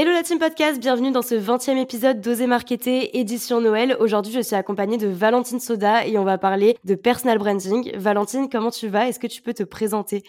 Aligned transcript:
Hello 0.00 0.12
la 0.12 0.22
team 0.22 0.38
podcast, 0.38 0.78
bienvenue 0.78 1.10
dans 1.10 1.22
ce 1.22 1.34
20e 1.34 1.76
épisode 1.76 2.20
d'Oser 2.20 2.46
Marketer, 2.46 3.18
édition 3.18 3.60
Noël. 3.60 3.96
Aujourd'hui, 3.98 4.32
je 4.32 4.38
suis 4.38 4.54
accompagnée 4.54 4.96
de 4.96 5.08
Valentine 5.08 5.58
Soda 5.58 6.06
et 6.06 6.16
on 6.18 6.22
va 6.22 6.38
parler 6.38 6.76
de 6.84 6.94
personal 6.94 7.36
branding. 7.36 7.90
Valentine, 7.96 8.48
comment 8.48 8.70
tu 8.70 8.86
vas? 8.86 9.08
Est-ce 9.08 9.18
que 9.18 9.26
tu 9.26 9.42
peux 9.42 9.54
te 9.54 9.64
présenter? 9.64 10.22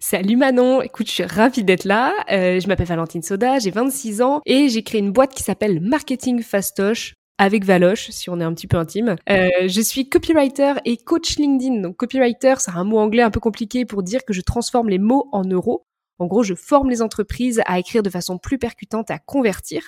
Salut 0.00 0.34
Manon, 0.34 0.82
écoute, 0.82 1.06
je 1.06 1.12
suis 1.12 1.22
ravie 1.22 1.62
d'être 1.62 1.84
là. 1.84 2.12
Euh, 2.32 2.58
je 2.58 2.66
m'appelle 2.66 2.88
Valentine 2.88 3.22
Soda, 3.22 3.60
j'ai 3.60 3.70
26 3.70 4.20
ans 4.20 4.40
et 4.46 4.68
j'ai 4.68 4.82
créé 4.82 5.00
une 5.00 5.12
boîte 5.12 5.32
qui 5.32 5.44
s'appelle 5.44 5.80
Marketing 5.80 6.42
Fastoche 6.42 7.14
avec 7.38 7.64
Valoche, 7.64 8.10
si 8.10 8.30
on 8.30 8.40
est 8.40 8.44
un 8.44 8.52
petit 8.52 8.66
peu 8.66 8.78
intime. 8.78 9.14
Euh, 9.30 9.48
je 9.68 9.80
suis 9.80 10.08
copywriter 10.08 10.72
et 10.84 10.96
coach 10.96 11.36
LinkedIn. 11.36 11.82
Donc 11.82 11.98
copywriter, 11.98 12.54
c'est 12.58 12.72
un 12.72 12.82
mot 12.82 12.98
anglais 12.98 13.22
un 13.22 13.30
peu 13.30 13.38
compliqué 13.38 13.84
pour 13.84 14.02
dire 14.02 14.24
que 14.24 14.32
je 14.32 14.40
transforme 14.40 14.88
les 14.88 14.98
mots 14.98 15.28
en 15.30 15.44
euros. 15.44 15.85
En 16.18 16.26
gros, 16.26 16.42
je 16.42 16.54
forme 16.54 16.90
les 16.90 17.02
entreprises 17.02 17.62
à 17.66 17.78
écrire 17.78 18.02
de 18.02 18.10
façon 18.10 18.38
plus 18.38 18.58
percutante, 18.58 19.10
à 19.10 19.18
convertir. 19.18 19.82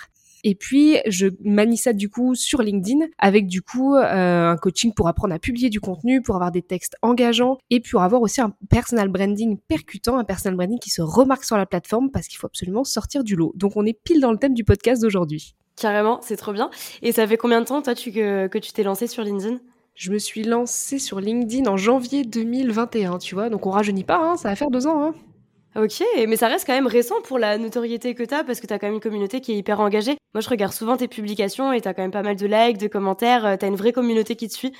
Et 0.45 0.55
puis, 0.55 0.99
je 1.07 1.29
manie 1.43 1.77
ça 1.77 1.93
du 1.93 2.09
coup 2.09 2.35
sur 2.35 2.63
LinkedIn 2.63 3.07
avec 3.19 3.47
du 3.47 3.61
coup 3.63 3.97
euh, 3.97 4.51
un 4.51 4.57
coaching 4.57 4.93
pour 4.95 5.09
apprendre 5.09 5.35
à 5.35 5.39
publier 5.39 5.69
du 5.69 5.81
contenu, 5.81 6.23
pour 6.23 6.37
avoir 6.37 6.53
des 6.53 6.63
textes 6.63 6.97
engageants 7.03 7.59
et 7.71 7.81
pour 7.81 8.03
avoir 8.03 8.23
aussi 8.23 8.41
un 8.41 8.53
personal 8.71 9.09
branding 9.09 9.59
percutant, 9.69 10.19
un 10.19 10.25
personal 10.25 10.57
branding 10.57 10.79
qui 10.79 10.91
se 10.91 11.03
remarque 11.03 11.45
sur 11.45 11.57
la 11.57 11.67
plateforme 11.67 12.11
parce 12.11 12.29
qu'il 12.29 12.39
faut 12.39 12.47
absolument 12.47 12.85
sortir 12.85 13.25
du 13.25 13.35
lot. 13.35 13.53
Donc, 13.57 13.77
on 13.77 13.85
est 13.85 13.99
pile 14.05 14.21
dans 14.21 14.31
le 14.31 14.39
thème 14.39 14.55
du 14.55 14.65
podcast 14.65 15.03
d'aujourd'hui. 15.03 15.55
Carrément, 15.77 16.21
c'est 16.23 16.37
trop 16.37 16.53
bien. 16.53 16.71
Et 17.03 17.13
ça 17.13 17.27
fait 17.27 17.37
combien 17.37 17.61
de 17.61 17.67
temps, 17.67 17.83
toi, 17.83 17.95
tu, 17.95 18.13
que, 18.13 18.47
que 18.49 18.59
tu 18.59 18.73
t'es 18.73 18.83
lancé 18.83 19.07
sur 19.07 19.23
LinkedIn? 19.23 19.59
Je 19.95 20.13
me 20.13 20.19
suis 20.19 20.45
lancée 20.45 21.01
sur 21.01 21.19
LinkedIn 21.19 21.69
en 21.69 21.77
janvier 21.77 22.25
2021, 22.25 23.19
tu 23.19 23.35
vois. 23.35 23.49
Donc 23.51 23.67
on 23.67 23.71
rajeunit 23.71 24.05
pas, 24.05 24.19
hein, 24.19 24.37
ça 24.37 24.49
va 24.49 24.55
faire 24.55 24.71
deux 24.71 24.87
ans. 24.87 25.03
Hein. 25.03 25.15
Ok, 25.77 26.03
mais 26.27 26.37
ça 26.37 26.49
reste 26.49 26.67
quand 26.67 26.73
même 26.73 26.87
récent 26.87 27.21
pour 27.23 27.39
la 27.39 27.59
notoriété 27.59 28.15
que 28.15 28.23
t'as 28.23 28.43
parce 28.43 28.61
que 28.61 28.67
t'as 28.67 28.79
quand 28.79 28.87
même 28.87 28.95
une 28.95 29.01
communauté 29.01 29.41
qui 29.41 29.53
est 29.53 29.57
hyper 29.57 29.81
engagée. 29.81 30.17
Moi, 30.35 30.41
je 30.41 30.49
regarde 30.49 30.73
souvent 30.73 30.97
tes 30.97 31.09
publications 31.09 31.73
et 31.73 31.81
t'as 31.81 31.95
quand 31.95 32.03
même 32.03 32.11
pas 32.11 32.23
mal 32.23 32.37
de 32.37 32.47
likes, 32.47 32.79
de 32.79 32.89
commentaires. 32.89 33.45
Euh, 33.45 33.57
t'as 33.57 33.69
une 33.69 33.77
vraie 33.77 33.93
communauté 33.93 34.35
qui 34.35 34.49
te 34.49 34.55
suit. 34.55 34.73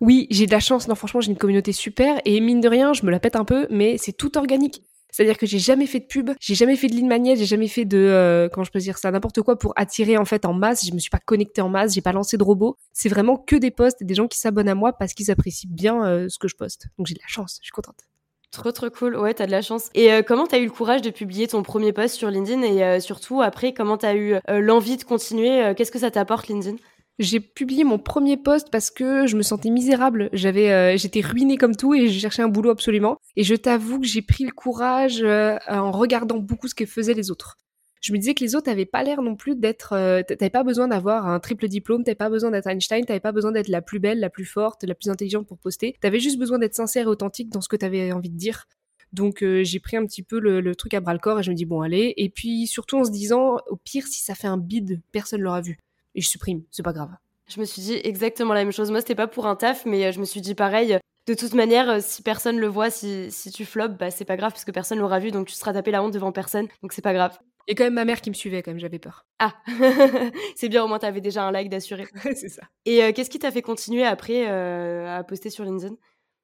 Oui, 0.00 0.26
j'ai 0.30 0.46
de 0.46 0.52
la 0.52 0.60
chance. 0.60 0.88
Non, 0.88 0.94
franchement, 0.94 1.20
j'ai 1.20 1.30
une 1.30 1.38
communauté 1.38 1.72
super 1.72 2.20
et 2.24 2.40
mine 2.40 2.60
de 2.60 2.68
rien, 2.68 2.92
je 2.92 3.04
me 3.04 3.10
la 3.10 3.18
pète 3.18 3.36
un 3.36 3.44
peu, 3.44 3.66
mais 3.70 3.98
c'est 3.98 4.12
tout 4.12 4.38
organique. 4.38 4.82
C'est-à-dire 5.10 5.38
que 5.38 5.46
j'ai 5.46 5.58
jamais 5.58 5.86
fait 5.86 6.00
de 6.00 6.04
pub, 6.04 6.30
j'ai 6.40 6.54
jamais 6.54 6.76
fait 6.76 6.88
de 6.88 6.94
ligne 6.94 7.08
magnet, 7.08 7.36
j'ai 7.36 7.46
jamais 7.46 7.68
fait 7.68 7.86
de 7.86 7.96
euh, 7.96 8.50
comment 8.50 8.64
je 8.64 8.70
peux 8.70 8.80
dire 8.80 8.98
ça, 8.98 9.10
n'importe 9.10 9.40
quoi 9.40 9.58
pour 9.58 9.72
attirer 9.76 10.18
en 10.18 10.26
fait 10.26 10.44
en 10.44 10.52
masse. 10.52 10.86
Je 10.86 10.92
me 10.92 10.98
suis 10.98 11.08
pas 11.08 11.20
connectée 11.24 11.62
en 11.62 11.70
masse, 11.70 11.94
j'ai 11.94 12.02
pas 12.02 12.12
lancé 12.12 12.36
de 12.36 12.42
robot. 12.42 12.76
C'est 12.92 13.08
vraiment 13.08 13.38
que 13.38 13.56
des 13.56 13.70
posts 13.70 14.02
et 14.02 14.04
des 14.04 14.14
gens 14.14 14.28
qui 14.28 14.38
s'abonnent 14.38 14.68
à 14.68 14.74
moi 14.74 14.92
parce 14.92 15.14
qu'ils 15.14 15.30
apprécient 15.30 15.70
bien 15.72 16.04
euh, 16.04 16.26
ce 16.28 16.38
que 16.38 16.48
je 16.48 16.56
poste. 16.56 16.88
Donc 16.98 17.06
j'ai 17.06 17.14
de 17.14 17.20
la 17.20 17.28
chance, 17.28 17.58
je 17.62 17.64
suis 17.64 17.72
contente. 17.72 18.04
Trop 18.50 18.72
trop 18.72 18.88
cool, 18.90 19.16
ouais, 19.16 19.34
t'as 19.34 19.46
de 19.46 19.50
la 19.50 19.60
chance. 19.60 19.90
Et 19.94 20.12
euh, 20.12 20.22
comment 20.22 20.46
t'as 20.46 20.58
eu 20.58 20.64
le 20.64 20.70
courage 20.70 21.02
de 21.02 21.10
publier 21.10 21.46
ton 21.46 21.62
premier 21.62 21.92
post 21.92 22.14
sur 22.14 22.30
LinkedIn 22.30 22.62
et 22.62 22.82
euh, 22.82 23.00
surtout 23.00 23.42
après, 23.42 23.74
comment 23.74 23.98
t'as 23.98 24.14
eu 24.14 24.34
euh, 24.34 24.60
l'envie 24.60 24.96
de 24.96 25.04
continuer 25.04 25.74
Qu'est-ce 25.76 25.92
que 25.92 25.98
ça 25.98 26.10
t'apporte 26.10 26.48
LinkedIn? 26.48 26.76
J'ai 27.18 27.40
publié 27.40 27.84
mon 27.84 27.98
premier 27.98 28.36
post 28.36 28.68
parce 28.70 28.90
que 28.90 29.26
je 29.26 29.36
me 29.36 29.42
sentais 29.42 29.70
misérable. 29.70 30.28
J'étais 30.32 31.20
ruinée 31.20 31.56
comme 31.56 31.74
tout 31.74 31.94
et 31.94 32.08
je 32.08 32.18
cherchais 32.18 32.42
un 32.42 32.48
boulot 32.48 32.70
absolument. 32.70 33.16
Et 33.36 33.42
je 33.42 33.54
t'avoue 33.54 34.00
que 34.00 34.06
j'ai 34.06 34.20
pris 34.20 34.44
le 34.44 34.52
courage 34.52 35.24
en 35.24 35.92
regardant 35.92 36.36
beaucoup 36.36 36.68
ce 36.68 36.74
que 36.74 36.84
faisaient 36.84 37.14
les 37.14 37.30
autres 37.30 37.56
je 38.06 38.12
me 38.12 38.18
disais 38.18 38.34
que 38.34 38.44
les 38.44 38.54
autres 38.54 38.70
n'avaient 38.70 38.86
pas 38.86 39.02
l'air 39.02 39.20
non 39.20 39.34
plus 39.34 39.56
d'être. 39.56 39.92
Euh, 39.92 40.22
t'avais 40.22 40.48
pas 40.48 40.62
besoin 40.62 40.86
d'avoir 40.86 41.26
un 41.26 41.40
triple 41.40 41.66
diplôme, 41.66 42.04
t'avais 42.04 42.14
pas 42.14 42.30
besoin 42.30 42.52
d'être 42.52 42.68
Einstein, 42.68 43.04
t'avais 43.04 43.18
pas 43.18 43.32
besoin 43.32 43.50
d'être 43.50 43.66
la 43.66 43.82
plus 43.82 43.98
belle, 43.98 44.20
la 44.20 44.30
plus 44.30 44.44
forte, 44.44 44.84
la 44.84 44.94
plus 44.94 45.10
intelligente 45.10 45.48
pour 45.48 45.58
poster. 45.58 45.96
T'avais 46.00 46.20
juste 46.20 46.38
besoin 46.38 46.60
d'être 46.60 46.76
sincère 46.76 47.06
et 47.06 47.08
authentique 47.08 47.48
dans 47.48 47.60
ce 47.60 47.68
que 47.68 47.74
t'avais 47.74 48.12
envie 48.12 48.30
de 48.30 48.36
dire. 48.36 48.68
Donc 49.12 49.42
euh, 49.42 49.64
j'ai 49.64 49.80
pris 49.80 49.96
un 49.96 50.06
petit 50.06 50.22
peu 50.22 50.38
le, 50.38 50.76
truc 50.76 50.94
à 50.94 51.00
bras 51.00 51.14
le 51.14 51.18
corps 51.18 51.40
et 51.40 51.42
je 51.42 51.50
me 51.50 51.56
dis 51.56 51.64
bon 51.64 51.80
allez. 51.80 52.14
Et 52.16 52.28
puis 52.28 52.68
surtout 52.68 52.96
en 52.96 53.04
se 53.04 53.10
disant 53.10 53.56
au 53.66 53.74
pire 53.74 54.06
si 54.06 54.22
ça 54.22 54.36
fait 54.36 54.46
un 54.46 54.56
bide, 54.56 55.00
personne 55.10 55.40
l'aura 55.40 55.60
vu. 55.60 55.76
Et 56.14 56.20
je 56.20 56.28
supprime, 56.28 56.62
c'est 56.70 56.84
pas 56.84 56.92
grave. 56.92 57.10
Je 57.48 57.58
me 57.58 57.64
suis 57.64 57.82
dit 57.82 58.00
exactement 58.04 58.54
la 58.54 58.62
même 58.62 58.72
chose. 58.72 58.92
Moi 58.92 59.00
c'était 59.00 59.16
pas 59.16 59.26
pour 59.26 59.48
un 59.48 59.56
taf, 59.56 59.84
mais 59.84 60.06
euh, 60.06 60.12
je 60.12 60.20
me 60.20 60.24
suis 60.24 60.40
dit 60.40 60.54
pareil. 60.54 60.96
De 61.26 61.34
toute 61.34 61.54
manière, 61.54 62.00
si 62.00 62.22
personne 62.22 62.60
le 62.60 62.68
voit, 62.68 62.88
si, 62.88 63.32
si 63.32 63.50
tu 63.50 63.64
flops, 63.64 63.98
bah 63.98 64.12
c'est 64.12 64.24
pas 64.24 64.36
grave 64.36 64.52
parce 64.52 64.64
que 64.64 64.70
personne 64.70 65.00
l'aura 65.00 65.18
vu, 65.18 65.32
donc 65.32 65.48
tu 65.48 65.54
seras 65.56 65.72
tapé 65.72 65.90
la 65.90 66.00
honte 66.00 66.14
devant 66.14 66.30
personne, 66.30 66.68
donc 66.82 66.92
c'est 66.92 67.02
pas 67.02 67.12
grave. 67.14 67.36
Et 67.68 67.74
quand 67.74 67.84
même 67.84 67.94
ma 67.94 68.04
mère 68.04 68.20
qui 68.20 68.30
me 68.30 68.34
suivait, 68.34 68.62
quand 68.62 68.70
même, 68.70 68.78
j'avais 68.78 68.98
peur. 68.98 69.26
Ah, 69.38 69.54
c'est 70.56 70.68
bien, 70.68 70.84
au 70.84 70.88
moins 70.88 70.98
t'avais 70.98 71.20
déjà 71.20 71.44
un 71.44 71.50
like 71.50 71.68
d'assuré. 71.68 72.06
c'est 72.34 72.48
ça. 72.48 72.62
Et 72.84 73.02
euh, 73.02 73.12
qu'est-ce 73.12 73.30
qui 73.30 73.38
t'a 73.38 73.50
fait 73.50 73.62
continuer 73.62 74.04
après 74.04 74.48
euh, 74.48 75.18
à 75.18 75.24
poster 75.24 75.50
sur 75.50 75.64
LinkedIn 75.64 75.96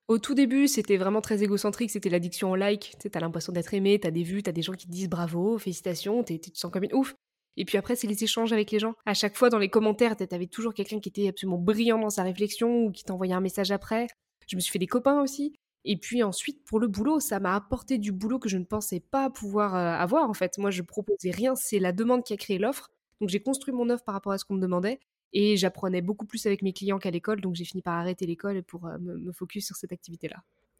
au 0.08 0.18
tout 0.18 0.34
début, 0.34 0.66
c'était 0.66 0.96
vraiment 0.96 1.20
très 1.20 1.42
égocentrique, 1.42 1.90
c'était 1.90 2.10
l'addiction 2.10 2.50
au 2.50 2.56
like. 2.56 2.96
Tu 3.00 3.08
t'as 3.08 3.20
l'impression 3.20 3.52
d'être 3.52 3.72
aimé, 3.72 3.98
t'as 3.98 4.10
des 4.10 4.24
vues, 4.24 4.42
t'as 4.42 4.52
des 4.52 4.60
gens 4.60 4.72
qui 4.72 4.86
te 4.86 4.92
disent 4.92 5.08
bravo, 5.08 5.58
félicitations, 5.58 6.24
tu 6.24 6.38
te 6.38 6.58
sens 6.58 6.70
comme 6.70 6.82
une 6.82 6.94
ouf. 6.94 7.14
Et 7.56 7.64
puis 7.64 7.78
après, 7.78 7.96
c'est 7.96 8.06
les 8.06 8.24
échanges 8.24 8.52
avec 8.52 8.70
les 8.72 8.78
gens. 8.78 8.94
À 9.06 9.14
chaque 9.14 9.36
fois, 9.36 9.48
dans 9.48 9.58
les 9.58 9.68
commentaires, 9.68 10.16
t'avais 10.16 10.48
toujours 10.48 10.74
quelqu'un 10.74 11.00
qui 11.00 11.08
était 11.08 11.28
absolument 11.28 11.58
brillant 11.58 11.98
dans 11.98 12.10
sa 12.10 12.24
réflexion 12.24 12.84
ou 12.84 12.90
qui 12.90 13.04
t'envoyait 13.04 13.34
un 13.34 13.40
message 13.40 13.70
après. 13.70 14.06
Je 14.48 14.56
me 14.56 14.60
suis 14.60 14.72
fait 14.72 14.78
des 14.78 14.86
copains 14.86 15.22
aussi. 15.22 15.54
Et 15.84 15.96
puis 15.96 16.22
ensuite, 16.22 16.64
pour 16.64 16.78
le 16.78 16.86
boulot, 16.86 17.18
ça 17.20 17.40
m'a 17.40 17.54
apporté 17.54 17.98
du 17.98 18.12
boulot 18.12 18.38
que 18.38 18.48
je 18.48 18.58
ne 18.58 18.64
pensais 18.64 19.00
pas 19.00 19.30
pouvoir 19.30 19.74
euh, 19.74 19.94
avoir. 19.94 20.30
En 20.30 20.34
fait, 20.34 20.58
moi, 20.58 20.70
je 20.70 20.82
proposais 20.82 21.30
rien, 21.30 21.54
c'est 21.56 21.78
la 21.78 21.92
demande 21.92 22.22
qui 22.24 22.32
a 22.32 22.36
créé 22.36 22.58
l'offre. 22.58 22.90
Donc 23.20 23.28
j'ai 23.28 23.40
construit 23.40 23.74
mon 23.74 23.88
offre 23.90 24.04
par 24.04 24.14
rapport 24.14 24.32
à 24.32 24.38
ce 24.38 24.44
qu'on 24.44 24.54
me 24.54 24.60
demandait 24.60 25.00
et 25.32 25.56
j'apprenais 25.56 26.00
beaucoup 26.00 26.26
plus 26.26 26.44
avec 26.46 26.62
mes 26.62 26.72
clients 26.72 26.98
qu'à 26.98 27.10
l'école. 27.10 27.40
Donc 27.40 27.54
j'ai 27.54 27.64
fini 27.64 27.82
par 27.82 27.94
arrêter 27.94 28.26
l'école 28.26 28.62
pour 28.62 28.86
euh, 28.86 28.98
me, 28.98 29.32
focus 29.32 29.66
sur 29.66 29.76
cette 29.76 29.92
activité-là. 29.92 30.36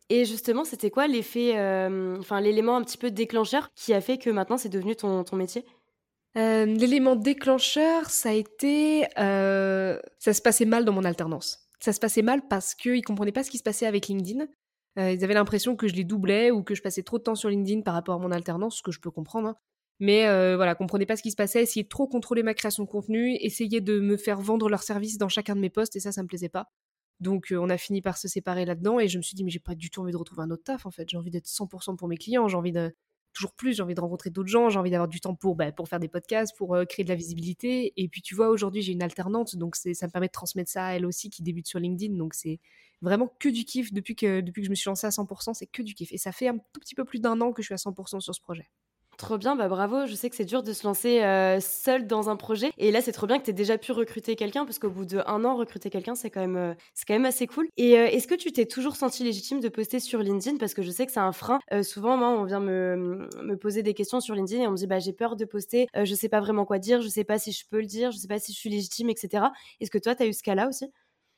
Et 0.09 0.25
justement, 0.25 0.65
c'était 0.65 0.91
quoi 0.91 1.07
l'effet, 1.07 1.59
euh, 1.59 2.17
enfin 2.19 2.41
l'élément 2.41 2.77
un 2.77 2.83
petit 2.83 2.99
peu 2.99 3.11
déclencheur 3.11 3.71
qui 3.75 3.95
a 3.95 4.01
fait 4.01 4.19
que 4.19 4.29
maintenant 4.31 4.59
c'est 4.59 4.69
devenu 4.69 4.95
ton, 4.95 5.25
ton 5.25 5.37
métier? 5.37 5.65
L'élément 6.35 7.15
déclencheur, 7.15 8.09
ça 8.09 8.31
a 8.31 8.33
été, 8.33 9.05
ça 9.17 10.33
se 10.33 10.41
passait 10.41 10.65
mal 10.65 10.87
dans 10.87 10.93
mon 10.93 11.05
alternance. 11.05 11.69
Ça 11.79 11.93
se 11.93 12.01
passait 12.01 12.23
mal 12.23 12.41
parce 12.49 12.75
qu'ils 12.75 12.97
ne 12.97 13.03
comprenaient 13.03 13.33
pas 13.33 13.45
ce 13.45 13.51
qui 13.51 13.59
se 13.59 13.63
passait 13.63 13.87
avec 13.87 14.09
LinkedIn. 14.09 14.47
Euh, 14.99 15.13
ils 15.13 15.25
avaient 15.25 15.35
l'impression 15.35 15.77
que 15.77 15.89
je 15.89 15.95
les 15.95 16.05
doublais 16.05 16.51
ou 16.51 16.63
que 16.63 16.75
je 16.75 16.83
passais 16.83 17.03
trop 17.03 17.19
de 17.19 17.23
temps 17.23 17.35
sur 17.35 17.49
LinkedIn 17.49 17.81
par 17.83 17.95
rapport 17.95 18.17
à 18.17 18.19
mon 18.19 18.31
alternance, 18.31 18.79
ce 18.79 18.83
que 18.83 18.93
je 18.93 19.01
peux 19.01 19.11
comprendre. 19.11 19.49
Hein. 19.49 19.57
Mais 20.01 20.27
euh, 20.27 20.57
voilà, 20.57 20.75
comprenaient 20.75 21.07
pas 21.07 21.17
ce 21.17 21.23
qui 21.23 21.31
se 21.31 21.37
passait, 21.37 21.63
essayaient 21.63 21.85
de 21.85 21.89
trop 21.89 22.07
contrôler 22.07 22.43
ma 22.43 22.55
création 22.55 22.83
de 22.83 22.89
contenu, 22.89 23.37
essayaient 23.37 23.81
de 23.81 24.01
me 24.01 24.17
faire 24.17 24.41
vendre 24.41 24.69
leurs 24.69 24.83
services 24.83 25.17
dans 25.17 25.29
chacun 25.29 25.55
de 25.55 25.61
mes 25.61 25.71
posts, 25.71 25.97
et 25.97 26.01
ça, 26.01 26.13
ça 26.13 26.23
me 26.23 26.29
plaisait 26.29 26.49
pas. 26.49 26.71
Donc 27.21 27.53
euh, 27.53 27.57
on 27.57 27.71
a 27.71 27.79
fini 27.79 28.03
par 28.03 28.19
se 28.19 28.29
séparer 28.29 28.65
là-dedans, 28.65 28.99
et 28.99 29.09
je 29.09 29.17
me 29.19 29.23
suis 29.23 29.35
dit, 29.35 29.45
mais 29.45 29.51
j'ai 29.51 29.61
pas 29.61 29.75
du 29.75 29.91
tout 29.91 30.01
envie 30.01 30.13
de 30.13 30.17
retrouver 30.17 30.43
un 30.43 30.51
autre 30.51 30.65
taf, 30.65 30.87
en 30.87 30.91
fait. 30.91 31.09
J'ai 31.09 31.17
envie 31.17 31.31
d'être 31.31 31.47
100% 31.47 31.97
pour 31.97 32.09
mes 32.09 32.17
clients, 32.17 32.49
j'ai 32.49 32.57
envie 32.57 32.73
de 32.73 32.93
toujours 33.33 33.53
plus, 33.55 33.75
j'ai 33.75 33.83
envie 33.83 33.95
de 33.95 34.01
rencontrer 34.01 34.31
d'autres 34.31 34.49
gens, 34.49 34.69
j'ai 34.69 34.79
envie 34.79 34.91
d'avoir 34.91 35.09
du 35.09 35.21
temps 35.21 35.35
pour, 35.35 35.57
bah, 35.57 35.73
pour 35.73 35.89
faire 35.89 36.01
des 36.01 36.09
podcasts, 36.09 36.57
pour 36.57 36.75
euh, 36.75 36.85
créer 36.85 37.05
de 37.05 37.09
la 37.09 37.15
visibilité. 37.15 37.93
Et 37.97 38.09
puis 38.09 38.23
tu 38.23 38.35
vois, 38.35 38.49
aujourd'hui, 38.49 38.83
j'ai 38.83 38.93
une 38.93 39.03
alternante, 39.03 39.57
donc 39.57 39.77
ça 39.77 39.89
me 39.91 40.11
permet 40.11 40.29
de 40.29 40.33
transmettre 40.33 40.71
ça 40.71 40.87
à 40.87 40.93
elle 40.93 41.07
aussi 41.07 41.31
qui 41.31 41.43
débute 41.43 41.67
sur 41.67 41.79
LinkedIn. 41.79 42.17
Donc 42.17 42.35
c'est 42.35 42.61
vraiment 43.01 43.35
que 43.39 43.49
du 43.49 43.65
kiff 43.65 43.93
depuis 43.93 44.15
que, 44.15 44.41
depuis 44.41 44.63
que 44.63 44.67
je 44.67 44.71
me 44.71 44.75
suis 44.75 44.89
lancée 44.89 45.07
à 45.07 45.11
100%, 45.11 45.55
c'est 45.55 45.67
que 45.67 45.83
du 45.83 45.95
kiff. 45.95 46.13
Et 46.13 46.19
ça 46.19 46.33
fait 46.33 46.49
un 46.49 46.59
tout 46.59 46.81
petit 46.81 46.95
peu 46.95 47.05
plus 47.05 47.21
d'un 47.21 47.41
an 47.41 47.53
que 47.53 47.63
je 47.63 47.67
suis 47.67 47.75
à 47.75 47.79
100% 47.79 48.21
sur 48.21 48.35
ce 48.35 48.41
projet. 48.41 48.71
Trop 49.23 49.39
bien, 49.39 49.55
bah 49.55 49.69
bravo. 49.69 50.05
Je 50.07 50.17
sais 50.17 50.29
que 50.29 50.35
c'est 50.35 50.45
dur 50.45 50.65
de 50.65 50.73
se 50.73 50.85
lancer 50.85 51.23
euh, 51.23 51.61
seul 51.61 52.09
dans 52.09 52.29
un 52.29 52.35
projet. 52.35 52.73
Et 52.77 52.91
là, 52.91 53.01
c'est 53.01 53.13
trop 53.13 53.29
bien 53.29 53.39
que 53.39 53.45
tu 53.45 53.51
aies 53.51 53.55
déjà 53.55 53.79
pu 53.79 53.93
recruter 53.93 54.35
quelqu'un, 54.35 54.65
parce 54.65 54.81
qu'au 54.81 54.91
bout 54.91 55.05
d'un 55.05 55.45
an, 55.45 55.55
recruter 55.55 55.91
quelqu'un, 55.91 56.17
c'est 56.17 56.29
quand, 56.29 56.41
même, 56.41 56.57
euh, 56.57 57.25
assez 57.29 57.47
cool. 57.47 57.69
Et 57.77 57.97
euh, 58.01 58.07
est-ce 58.07 58.27
que 58.27 58.35
tu 58.35 58.51
t'es 58.51 58.67
toujours 58.67 58.97
senti 58.97 59.23
légitime 59.23 59.61
de 59.61 59.69
poster 59.69 60.01
sur 60.01 60.19
LinkedIn? 60.25 60.57
Parce 60.57 60.75
que 60.75 60.83
je 60.83 60.91
sais 60.91 61.07
que 61.07 61.13
c'est 61.13 61.21
un 61.21 61.31
frein. 61.31 61.61
souvent, 61.85 62.17
moi, 62.17 62.31
on 62.31 62.45
vient 62.47 62.59
me, 62.59 63.29
me, 63.45 63.57
poser 63.57 63.85
des 63.85 63.95
questions 63.95 64.21
sur 64.21 64.35
LinkedIn 64.35 64.65
et 64.65 64.67
on 64.67 64.73
me 64.73 64.77
dit, 64.77 64.89
bah, 64.89 64.99
j'ai 64.99 65.13
peur 65.13 65.37
de 65.37 65.45
poster, 65.45 65.87
je 65.95 66.15
sais 66.17 66.29
pas 66.29 66.41
vraiment 66.41 66.65
quoi 66.65 66.81
dire, 66.81 67.01
je 67.01 67.09
sais 67.09 67.23
pas 67.23 67.39
si 67.39 67.53
je 67.53 67.65
peux 67.71 67.79
le 67.79 67.87
dire, 67.87 68.11
je 68.11 68.19
sais 68.19 68.27
pas 68.27 68.41
si 68.41 68.53
je 68.53 68.59
suis 68.59 68.71
légitime, 68.71 69.09
etc. 69.09 69.53
Est-ce 69.81 69.93
que 69.93 69.99
toi, 69.99 70.17
tu 70.17 70.25
as 70.25 70.27
eu 70.27 70.33
ce 70.33 70.43
cas-là 70.43 70.67
aussi? 70.67 70.87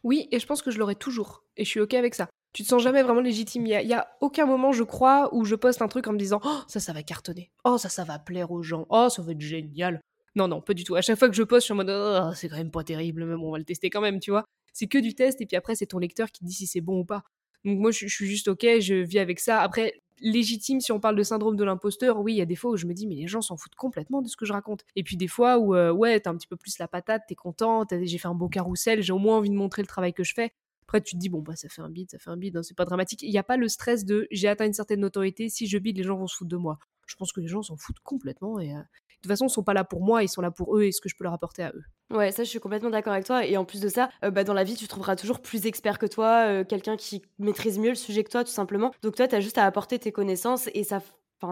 Oui, 0.05 0.27
et 0.31 0.39
je 0.39 0.47
pense 0.47 0.63
que 0.63 0.71
je 0.71 0.79
l'aurai 0.79 0.95
toujours. 0.95 1.45
Et 1.59 1.67
je 1.67 1.69
suis 1.69 1.81
OK 1.81 1.93
avec 1.93 2.15
ça 2.15 2.29
tu 2.55 2.63
te 2.63 2.69
sens 2.69 2.83
jamais 2.83 3.03
vraiment 3.03 3.21
légitime. 3.21 3.67
Il 3.67 3.73
y, 3.73 3.93
a, 3.93 4.09
aucun 4.21 4.47
moment, 4.47 4.73
je 4.73 4.85
crois, 4.85 5.29
où 5.35 5.45
je 5.45 5.57
poste 5.57 5.83
un 5.83 5.89
truc 5.89 6.07
en 6.07 6.13
me 6.13 6.19
disant 6.19 6.41
Oh, 6.45 6.61
ça, 6.69 6.79
ça 6.81 6.93
va 6.93 7.03
cartonner. 7.03 7.51
Oh, 7.65 7.77
ça, 7.79 7.89
ça 7.89 8.05
va 8.05 8.19
plaire 8.19 8.53
aux 8.53 8.63
gens. 8.63 8.87
Oh, 8.91 9.09
ça 9.11 9.23
va 9.23 9.33
être 9.33 9.41
génial. 9.41 10.01
Non, 10.37 10.47
non, 10.47 10.61
pas 10.61 10.73
du 10.73 10.85
tout. 10.85 10.95
À 10.95 11.03
chaque 11.03 11.19
fois 11.19 11.29
que 11.29 11.35
je 11.35 11.43
poste, 11.43 11.63
je 11.63 11.65
suis 11.67 11.73
en 11.73 11.77
mode 11.77 11.91
oh, 11.91 12.33
c'est 12.35 12.49
quand 12.49 12.57
même 12.57 12.71
pas 12.71 12.85
terrible, 12.85 13.25
mais 13.25 13.35
bon, 13.35 13.49
on 13.49 13.53
va 13.53 13.59
le 13.59 13.65
tester 13.65 13.91
quand 13.91 14.01
même, 14.01 14.21
tu 14.21 14.31
vois. 14.31 14.45
C'est 14.73 14.87
que 14.87 14.99
du 14.99 15.15
test, 15.15 15.41
et 15.41 15.47
puis 15.47 15.57
après, 15.57 15.75
c'est 15.75 15.87
ton 15.87 15.99
lecteur 15.99 16.31
qui 16.31 16.45
dit 16.45 16.53
si 16.53 16.67
c'est 16.67 16.81
bon 16.81 17.01
ou 17.01 17.05
pas. 17.05 17.25
Donc 17.65 17.79
moi, 17.79 17.91
je, 17.91 18.07
suis 18.07 18.27
juste 18.27 18.49
ok, 18.49 18.65
je 18.81 18.95
vis 18.95 19.19
avec 19.19 19.41
ça. 19.41 19.61
Après, 19.61 19.95
légitime 20.21 20.81
si 20.81 20.93
on 20.93 21.01
parle 21.01 21.17
de 21.17 21.23
syndrome 21.25 21.57
de 21.57 21.65
l'imposteur. 21.65 22.21
Oui, 22.21 22.35
il 22.35 22.37
y 22.37 22.43
a 22.43 22.47
des 22.47 22.57
fois 22.57 22.71
où 22.71 22.77
je 22.77 22.87
me 22.87 22.95
dis, 22.95 23.07
mais 23.07 23.17
les 23.17 23.27
gens 23.27 23.41
s'en 23.41 23.57
foutent 23.57 23.75
complètement 23.75 24.23
de 24.23 24.29
ce 24.29 24.37
que 24.37 24.45
je 24.45 24.53
raconte. 24.53 24.85
Et 24.95 25.03
puis 25.03 25.17
des 25.17 25.29
fois 25.29 25.59
où, 25.59 25.75
euh, 25.75 25.91
ouais, 25.91 26.21
t'as 26.21 26.31
un 26.31 26.37
petit 26.37 26.47
peu 26.47 26.57
plus 26.57 26.79
la 26.79 26.87
patate, 26.87 27.23
t'es 27.27 27.35
content, 27.35 27.85
j'ai 27.91 28.19
fait 28.19 28.29
un 28.29 28.35
beau 28.35 28.49
carrousel, 28.49 29.03
j'ai 29.03 29.13
au 29.13 29.19
moins 29.19 29.39
envie 29.39 29.51
de 29.51 29.57
montrer 29.57 29.83
le 29.83 29.89
travail 29.89 30.13
que 30.13 30.23
je 30.23 30.35
fais. 30.35 30.53
Tu 31.01 31.15
te 31.15 31.21
dis, 31.21 31.29
bon, 31.29 31.41
bah, 31.41 31.57
ça 31.57 31.69
fait 31.69 31.83
un 31.83 31.91
bide, 31.91 32.11
ça 32.11 32.19
fait 32.19 32.31
un 32.31 32.37
bide, 32.37 32.57
hein, 32.57 32.63
c'est 32.63 32.77
pas 32.77 32.85
dramatique. 32.85 33.23
Il 33.23 33.31
n'y 33.31 33.39
a 33.39 33.43
pas 33.43 33.57
le 33.57 33.69
stress 33.69 34.05
de 34.05 34.27
j'ai 34.31 34.49
atteint 34.49 34.67
une 34.67 34.73
certaine 34.73 35.01
notoriété, 35.01 35.49
si 35.49 35.67
je 35.67 35.79
bide, 35.79 35.97
les 35.97 36.05
gens 36.05 36.17
vont 36.17 36.27
se 36.27 36.37
foutre 36.37 36.51
de 36.51 36.57
moi. 36.57 36.79
Je 37.07 37.17
pense 37.17 37.33
que 37.33 37.41
les 37.41 37.49
gens 37.49 37.63
s'en 37.63 37.77
foutent 37.77 38.01
complètement 38.03 38.59
et 38.59 38.73
euh, 38.75 38.79
de 38.79 39.29
toute 39.29 39.29
façon, 39.29 39.47
ils 39.47 39.51
sont 39.51 39.63
pas 39.63 39.75
là 39.75 39.85
pour 39.85 40.03
moi, 40.03 40.23
ils 40.23 40.29
sont 40.29 40.43
là 40.43 40.51
pour 40.51 40.77
eux 40.77 40.85
et 40.85 40.93
ce 40.93 41.01
que 41.01 41.09
je 41.09 41.17
peux 41.17 41.25
leur 41.25 41.33
apporter 41.33 41.63
à 41.63 41.73
eux. 41.75 41.83
Ouais, 42.11 42.31
ça, 42.31 42.45
je 42.45 42.49
suis 42.51 42.61
complètement 42.61 42.91
d'accord 42.91 43.15
avec 43.15 43.25
toi. 43.25 43.47
Et 43.47 43.57
en 43.57 43.65
plus 43.65 43.81
de 43.81 43.89
ça, 43.89 44.11
euh, 44.23 44.31
bah, 44.31 44.45
dans 44.45 44.53
la 44.53 44.65
vie, 44.65 44.77
tu 44.77 44.87
trouveras 44.87 45.17
toujours 45.17 45.41
plus 45.41 45.67
expert 45.67 45.99
que 45.99 46.07
toi, 46.07 46.47
euh, 46.47 46.65
quelqu'un 46.65 46.97
qui 46.97 47.23
maîtrise 47.39 47.79
mieux 47.79 47.89
le 47.89 47.95
sujet 47.95 48.23
que 48.23 48.31
toi, 48.31 48.45
tout 48.45 48.51
simplement. 48.53 48.93
Donc 49.03 49.17
toi, 49.17 49.27
tu 49.27 49.35
as 49.35 49.41
juste 49.41 49.59
à 49.59 49.65
apporter 49.65 49.99
tes 49.99 50.13
connaissances 50.13 50.69
et 50.75 50.85
ça 50.85 51.01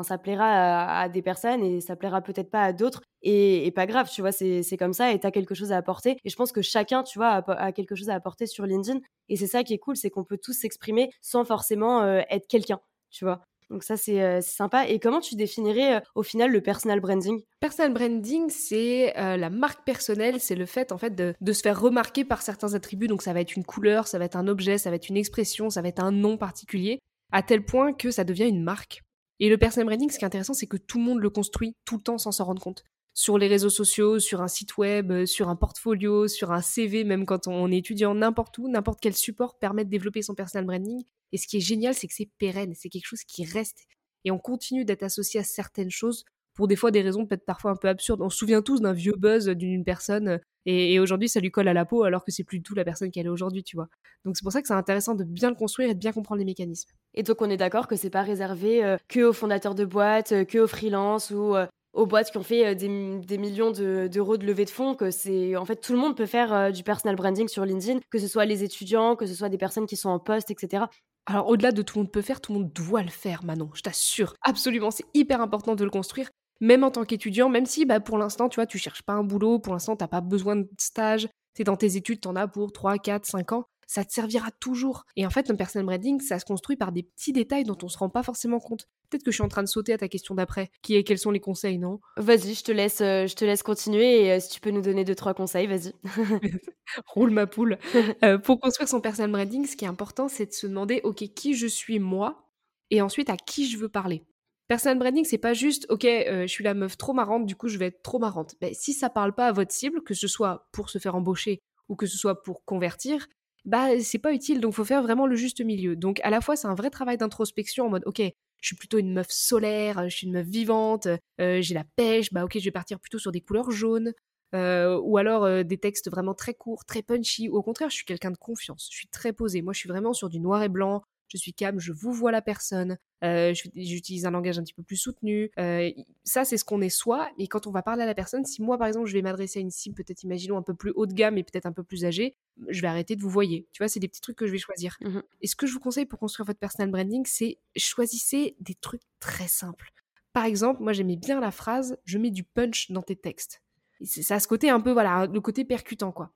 Ça 0.02 0.18
plaira 0.18 1.00
à, 1.00 1.08
des 1.08 1.22
personnes 1.22 1.62
et 1.62 1.80
ça 1.80 1.96
plaira 1.96 2.22
peut-être 2.22 2.50
pas 2.50 2.62
à 2.62 2.72
d'autres. 2.72 3.02
Et, 3.22 3.70
pas 3.74 3.86
grave, 3.86 4.08
tu 4.10 4.20
vois, 4.20 4.32
c'est 4.32 4.76
comme 4.78 4.92
ça 4.92 5.12
et 5.12 5.20
tu 5.20 5.26
as 5.26 5.30
quelque 5.30 5.54
chose 5.54 5.72
à 5.72 5.76
apporter. 5.76 6.16
Et 6.24 6.30
je 6.30 6.36
pense 6.36 6.52
que 6.52 6.62
chacun, 6.62 7.02
tu 7.02 7.18
vois, 7.18 7.42
a, 7.46 7.72
quelque 7.72 7.94
chose 7.94 8.10
à 8.10 8.14
apporter 8.14 8.46
sur 8.46 8.64
LinkedIn. 8.64 9.00
Et 9.28 9.36
c'est 9.36 9.46
ça 9.46 9.62
qui 9.62 9.74
est 9.74 9.78
cool, 9.78 9.96
c'est 9.96 10.10
qu'on 10.10 10.24
peut 10.24 10.38
tous 10.38 10.54
s'exprimer 10.54 11.10
sans 11.20 11.44
forcément 11.44 12.02
euh, 12.02 12.22
être 12.30 12.46
quelqu'un, 12.46 12.80
tu 13.10 13.24
vois. 13.24 13.42
Donc 13.70 13.84
ça, 13.84 13.96
c'est 13.96 14.42
sympa. 14.42 14.86
Et 14.86 14.98
comment 14.98 15.20
tu 15.20 15.34
définirais 15.34 16.02
au 16.14 16.22
final 16.22 16.50
le 16.50 16.60
personal 16.60 17.00
branding? 17.00 17.40
Personal 17.58 17.94
branding, 17.94 18.50
c'est 18.50 19.14
la 19.16 19.48
marque 19.48 19.84
personnelle, 19.84 20.40
c'est 20.40 20.56
le 20.56 20.66
fait 20.66 20.92
en 20.92 20.98
fait 20.98 21.14
de, 21.14 21.34
de, 21.40 21.52
se 21.52 21.62
faire 21.62 21.80
remarquer 21.80 22.24
par 22.24 22.42
certains 22.42 22.74
attributs. 22.74 23.08
Donc 23.08 23.22
ça 23.22 23.32
va 23.32 23.40
être 23.40 23.56
une 23.56 23.64
couleur, 23.64 24.08
ça 24.08 24.18
va 24.18 24.26
être 24.26 24.36
un 24.36 24.46
objet, 24.46 24.76
ça 24.76 24.90
va 24.90 24.96
être 24.96 25.08
une 25.08 25.16
expression, 25.16 25.70
ça 25.70 25.80
va 25.80 25.88
être 25.88 26.04
un 26.04 26.12
nom 26.12 26.36
particulier, 26.36 26.98
à 27.32 27.42
tel 27.42 27.64
point 27.64 27.94
que 27.94 28.10
ça 28.10 28.24
devient 28.24 28.48
une 28.48 28.62
marque. 28.62 29.02
Et 29.42 29.48
le 29.48 29.58
personal 29.58 29.86
branding, 29.86 30.08
ce 30.08 30.18
qui 30.18 30.24
est 30.24 30.26
intéressant, 30.26 30.54
c'est 30.54 30.68
que 30.68 30.76
tout 30.76 30.98
le 30.98 31.04
monde 31.04 31.18
le 31.18 31.28
construit 31.28 31.74
tout 31.84 31.96
le 31.96 32.02
temps 32.04 32.16
sans 32.16 32.30
s'en 32.30 32.44
rendre 32.44 32.62
compte. 32.62 32.84
Sur 33.12 33.38
les 33.38 33.48
réseaux 33.48 33.70
sociaux, 33.70 34.20
sur 34.20 34.40
un 34.40 34.46
site 34.46 34.76
web, 34.76 35.24
sur 35.24 35.48
un 35.48 35.56
portfolio, 35.56 36.28
sur 36.28 36.52
un 36.52 36.62
CV, 36.62 37.02
même 37.02 37.26
quand 37.26 37.48
on 37.48 37.72
est 37.72 37.78
étudiant, 37.78 38.14
n'importe 38.14 38.56
où, 38.58 38.68
n'importe 38.68 39.00
quel 39.02 39.16
support 39.16 39.58
permet 39.58 39.84
de 39.84 39.90
développer 39.90 40.22
son 40.22 40.36
personal 40.36 40.64
branding. 40.64 41.02
Et 41.32 41.38
ce 41.38 41.48
qui 41.48 41.56
est 41.56 41.60
génial, 41.60 41.92
c'est 41.92 42.06
que 42.06 42.14
c'est 42.14 42.30
pérenne, 42.38 42.74
c'est 42.76 42.88
quelque 42.88 43.08
chose 43.08 43.24
qui 43.24 43.44
reste. 43.44 43.88
Et 44.24 44.30
on 44.30 44.38
continue 44.38 44.84
d'être 44.84 45.02
associé 45.02 45.40
à 45.40 45.44
certaines 45.44 45.90
choses 45.90 46.24
pour 46.54 46.68
des 46.68 46.76
fois 46.76 46.90
des 46.90 47.02
raisons 47.02 47.26
peut-être 47.26 47.44
parfois 47.44 47.70
un 47.70 47.76
peu 47.76 47.88
absurdes. 47.88 48.20
On 48.22 48.30
se 48.30 48.38
souvient 48.38 48.62
tous 48.62 48.80
d'un 48.80 48.92
vieux 48.92 49.14
buzz 49.16 49.48
d'une 49.48 49.84
personne 49.84 50.40
et, 50.66 50.98
aujourd'hui 51.00 51.28
ça 51.28 51.40
lui 51.40 51.50
colle 51.50 51.68
à 51.68 51.74
la 51.74 51.84
peau 51.84 52.04
alors 52.04 52.24
que 52.24 52.30
c'est 52.30 52.44
plus 52.44 52.58
du 52.58 52.62
tout 52.62 52.74
la 52.74 52.84
personne 52.84 53.10
qu'elle 53.10 53.26
est 53.26 53.30
aujourd'hui, 53.30 53.64
tu 53.64 53.76
vois. 53.76 53.88
Donc 54.24 54.36
c'est 54.36 54.42
pour 54.42 54.52
ça 54.52 54.60
que 54.60 54.68
c'est 54.68 54.74
intéressant 54.74 55.14
de 55.14 55.24
bien 55.24 55.50
le 55.50 55.56
construire 55.56 55.90
et 55.90 55.94
de 55.94 55.98
bien 55.98 56.12
comprendre 56.12 56.38
les 56.38 56.44
mécanismes. 56.44 56.90
Et 57.14 57.22
donc 57.22 57.40
on 57.42 57.50
est 57.50 57.56
d'accord 57.56 57.88
que 57.88 57.96
c'est 57.96 58.10
pas 58.10 58.22
réservé 58.22 58.84
euh, 58.84 58.96
que 59.08 59.20
aux 59.20 59.32
fondateurs 59.32 59.74
de 59.74 59.84
boîtes, 59.84 60.32
euh, 60.32 60.44
que 60.44 60.58
aux 60.58 60.66
freelances 60.66 61.30
ou 61.30 61.56
euh, 61.56 61.66
aux 61.92 62.06
boîtes 62.06 62.30
qui 62.30 62.38
ont 62.38 62.42
fait 62.42 62.74
des, 62.74 62.88
millions 62.88 63.70
d'euros 63.70 64.36
de, 64.38 64.46
levée 64.46 64.64
de 64.64 64.70
fonds, 64.70 64.94
que 64.94 65.10
c'est 65.10 65.56
en 65.56 65.64
fait 65.66 65.76
tout 65.76 65.92
le 65.92 65.98
monde 65.98 66.16
peut 66.16 66.26
faire 66.26 66.72
du 66.72 66.82
personal 66.82 67.16
branding 67.16 67.48
sur 67.48 67.66
LinkedIn, 67.66 68.00
que 68.10 68.18
ce 68.18 68.28
soit 68.28 68.46
les 68.46 68.64
étudiants, 68.64 69.14
que 69.14 69.26
ce 69.26 69.34
soit 69.34 69.50
des 69.50 69.58
personnes 69.58 69.84
qui 69.84 69.96
sont 69.96 70.08
en 70.08 70.18
poste, 70.18 70.50
etc. 70.50 70.84
Alors 71.26 71.48
au-delà 71.48 71.70
de 71.70 71.82
tout 71.82 71.98
le 71.98 72.04
monde 72.04 72.12
peut 72.12 72.22
faire, 72.22 72.40
tout 72.40 72.52
le 72.52 72.60
monde 72.60 72.72
doit 72.72 73.02
le 73.02 73.10
faire, 73.10 73.44
Manon, 73.44 73.70
je 73.74 73.82
t'assure. 73.82 74.34
Absolument, 74.42 74.90
c'est 74.90 75.04
hyper 75.14 75.40
important 75.40 75.74
de 75.74 75.84
le 75.84 75.90
construire. 75.90 76.30
Même 76.62 76.84
en 76.84 76.92
tant 76.92 77.04
qu'étudiant, 77.04 77.48
même 77.48 77.66
si 77.66 77.84
bah, 77.84 77.98
pour 77.98 78.18
l'instant, 78.18 78.48
tu 78.48 78.54
vois, 78.54 78.66
tu 78.66 78.78
cherches 78.78 79.02
pas 79.02 79.14
un 79.14 79.24
boulot, 79.24 79.58
pour 79.58 79.72
l'instant, 79.72 79.96
t'as 79.96 80.06
pas 80.06 80.20
besoin 80.20 80.54
de 80.54 80.68
stage, 80.78 81.28
es 81.58 81.64
dans 81.64 81.76
tes 81.76 81.96
études, 81.96 82.20
t'en 82.20 82.36
as 82.36 82.46
pour 82.46 82.72
3, 82.72 82.98
4, 82.98 83.26
5 83.26 83.52
ans, 83.52 83.64
ça 83.88 84.04
te 84.04 84.12
servira 84.12 84.50
toujours. 84.60 85.04
Et 85.16 85.26
en 85.26 85.30
fait, 85.30 85.48
le 85.48 85.56
personal 85.56 85.86
branding, 85.86 86.20
ça 86.20 86.38
se 86.38 86.44
construit 86.44 86.76
par 86.76 86.92
des 86.92 87.02
petits 87.02 87.32
détails 87.32 87.64
dont 87.64 87.76
on 87.82 87.88
se 87.88 87.98
rend 87.98 88.08
pas 88.08 88.22
forcément 88.22 88.60
compte. 88.60 88.86
Peut-être 89.10 89.24
que 89.24 89.32
je 89.32 89.34
suis 89.34 89.42
en 89.42 89.48
train 89.48 89.64
de 89.64 89.68
sauter 89.68 89.92
à 89.92 89.98
ta 89.98 90.06
question 90.06 90.36
d'après, 90.36 90.70
qui 90.82 90.94
est 90.94 91.02
quels 91.02 91.18
sont 91.18 91.32
les 91.32 91.40
conseils, 91.40 91.78
non? 91.78 91.98
Vas-y, 92.16 92.54
je 92.54 92.62
te 92.62 92.70
laisse, 92.70 93.00
euh, 93.00 93.26
je 93.26 93.34
te 93.34 93.44
laisse 93.44 93.64
continuer 93.64 94.24
et 94.24 94.32
euh, 94.32 94.40
si 94.40 94.50
tu 94.50 94.60
peux 94.60 94.70
nous 94.70 94.82
donner 94.82 95.04
deux 95.04 95.16
trois 95.16 95.34
conseils, 95.34 95.66
vas-y. 95.66 95.92
Roule 97.08 97.30
ma 97.30 97.48
poule. 97.48 97.78
Euh, 98.22 98.38
pour 98.38 98.60
construire 98.60 98.88
son 98.88 99.00
personal 99.00 99.32
branding, 99.32 99.66
ce 99.66 99.76
qui 99.76 99.84
est 99.84 99.88
important, 99.88 100.28
c'est 100.28 100.46
de 100.46 100.52
se 100.52 100.68
demander, 100.68 101.00
ok, 101.02 101.24
qui 101.34 101.54
je 101.54 101.66
suis 101.66 101.98
moi, 101.98 102.48
et 102.90 103.02
ensuite 103.02 103.30
à 103.30 103.36
qui 103.36 103.68
je 103.68 103.78
veux 103.78 103.88
parler. 103.88 104.24
Personal 104.72 104.98
branding, 104.98 105.26
c'est 105.26 105.36
pas 105.36 105.52
juste, 105.52 105.84
ok, 105.90 106.00
je 106.02 106.46
suis 106.46 106.64
la 106.64 106.72
meuf 106.72 106.96
trop 106.96 107.12
marrante, 107.12 107.44
du 107.44 107.54
coup 107.54 107.68
je 107.68 107.76
vais 107.76 107.88
être 107.88 108.02
trop 108.02 108.18
marrante. 108.18 108.54
Ben, 108.58 108.72
si 108.72 108.94
ça 108.94 109.10
parle 109.10 109.34
pas 109.34 109.48
à 109.48 109.52
votre 109.52 109.70
cible, 109.70 110.02
que 110.02 110.14
ce 110.14 110.26
soit 110.26 110.66
pour 110.72 110.88
se 110.88 110.96
faire 110.96 111.14
embaucher 111.14 111.60
ou 111.90 111.94
que 111.94 112.06
ce 112.06 112.16
soit 112.16 112.42
pour 112.42 112.64
convertir, 112.64 113.26
bah 113.66 114.00
c'est 114.00 114.18
pas 114.18 114.32
utile, 114.32 114.60
donc 114.62 114.72
faut 114.72 114.86
faire 114.86 115.02
vraiment 115.02 115.26
le 115.26 115.36
juste 115.36 115.62
milieu. 115.62 115.94
Donc 115.94 116.20
à 116.24 116.30
la 116.30 116.40
fois 116.40 116.56
c'est 116.56 116.68
un 116.68 116.74
vrai 116.74 116.88
travail 116.88 117.18
d'introspection 117.18 117.84
en 117.84 117.90
mode 117.90 118.04
ok, 118.06 118.22
je 118.22 118.66
suis 118.66 118.74
plutôt 118.74 118.96
une 118.96 119.12
meuf 119.12 119.26
solaire, 119.28 120.08
je 120.08 120.16
suis 120.16 120.26
une 120.26 120.32
meuf 120.32 120.46
vivante, 120.46 121.06
euh, 121.38 121.60
j'ai 121.60 121.74
la 121.74 121.84
pêche, 121.96 122.32
bah 122.32 122.42
ok 122.42 122.52
je 122.58 122.64
vais 122.64 122.70
partir 122.70 122.98
plutôt 122.98 123.18
sur 123.18 123.30
des 123.30 123.42
couleurs 123.42 123.70
jaunes, 123.70 124.14
euh, 124.54 124.98
ou 125.04 125.18
alors 125.18 125.44
euh, 125.44 125.64
des 125.64 125.76
textes 125.76 126.10
vraiment 126.10 126.32
très 126.32 126.54
courts, 126.54 126.86
très 126.86 127.02
punchy, 127.02 127.50
ou 127.50 127.56
au 127.58 127.62
contraire 127.62 127.90
je 127.90 127.96
suis 127.96 128.06
quelqu'un 128.06 128.30
de 128.30 128.38
confiance, 128.38 128.88
je 128.90 128.96
suis 128.96 129.08
très 129.08 129.34
posé, 129.34 129.60
moi 129.60 129.74
je 129.74 129.80
suis 129.80 129.88
vraiment 129.90 130.14
sur 130.14 130.30
du 130.30 130.40
noir 130.40 130.62
et 130.62 130.70
blanc, 130.70 131.02
je 131.32 131.38
suis 131.38 131.54
calme, 131.54 131.80
je 131.80 131.92
vous 131.92 132.12
vois 132.12 132.30
la 132.30 132.42
personne, 132.42 132.98
euh, 133.24 133.54
j'utilise 133.74 134.26
un 134.26 134.30
langage 134.30 134.58
un 134.58 134.62
petit 134.62 134.74
peu 134.74 134.82
plus 134.82 134.96
soutenu. 134.96 135.50
Euh, 135.58 135.90
ça, 136.24 136.44
c'est 136.44 136.58
ce 136.58 136.64
qu'on 136.64 136.82
est 136.82 136.90
soi. 136.90 137.30
Et 137.38 137.48
quand 137.48 137.66
on 137.66 137.70
va 137.70 137.82
parler 137.82 138.02
à 138.02 138.06
la 138.06 138.14
personne, 138.14 138.44
si 138.44 138.60
moi, 138.60 138.76
par 138.76 138.88
exemple, 138.88 139.06
je 139.06 139.14
vais 139.14 139.22
m'adresser 139.22 139.60
à 139.60 139.62
une 139.62 139.70
cible, 139.70 139.94
peut-être, 139.94 140.22
imaginons, 140.24 140.58
un 140.58 140.62
peu 140.62 140.74
plus 140.74 140.92
haut 140.94 141.06
de 141.06 141.14
gamme 141.14 141.38
et 141.38 141.42
peut-être 141.42 141.66
un 141.66 141.72
peu 141.72 141.82
plus 141.82 142.04
âgée, 142.04 142.36
je 142.68 142.82
vais 142.82 142.88
arrêter 142.88 143.16
de 143.16 143.22
vous 143.22 143.30
voyer. 143.30 143.66
Tu 143.72 143.82
vois, 143.82 143.88
c'est 143.88 144.00
des 144.00 144.08
petits 144.08 144.20
trucs 144.20 144.36
que 144.36 144.46
je 144.46 144.52
vais 144.52 144.58
choisir. 144.58 144.96
Mmh 145.00 145.20
et 145.40 145.46
ce 145.46 145.56
que 145.56 145.66
je 145.66 145.72
vous 145.72 145.80
conseille 145.80 146.06
pour 146.06 146.18
construire 146.18 146.46
votre 146.46 146.58
personal 146.58 146.90
branding, 146.90 147.24
c'est 147.26 147.58
choisissez 147.76 148.56
des 148.60 148.74
trucs 148.74 149.02
très 149.18 149.48
simples. 149.48 149.90
Par 150.32 150.44
exemple, 150.44 150.82
moi, 150.82 150.92
j'aimais 150.92 151.16
bien 151.16 151.40
la 151.40 151.50
phrase 151.50 151.96
je 152.04 152.18
mets 152.18 152.30
du 152.30 152.44
punch 152.44 152.90
dans 152.90 153.02
tes 153.02 153.16
textes. 153.16 153.62
Ça 154.04 154.36
a 154.36 154.40
ce 154.40 154.48
côté 154.48 154.70
un 154.70 154.80
peu, 154.80 154.92
voilà, 154.92 155.26
le 155.26 155.40
côté 155.40 155.64
percutant, 155.64 156.12
quoi. 156.12 156.32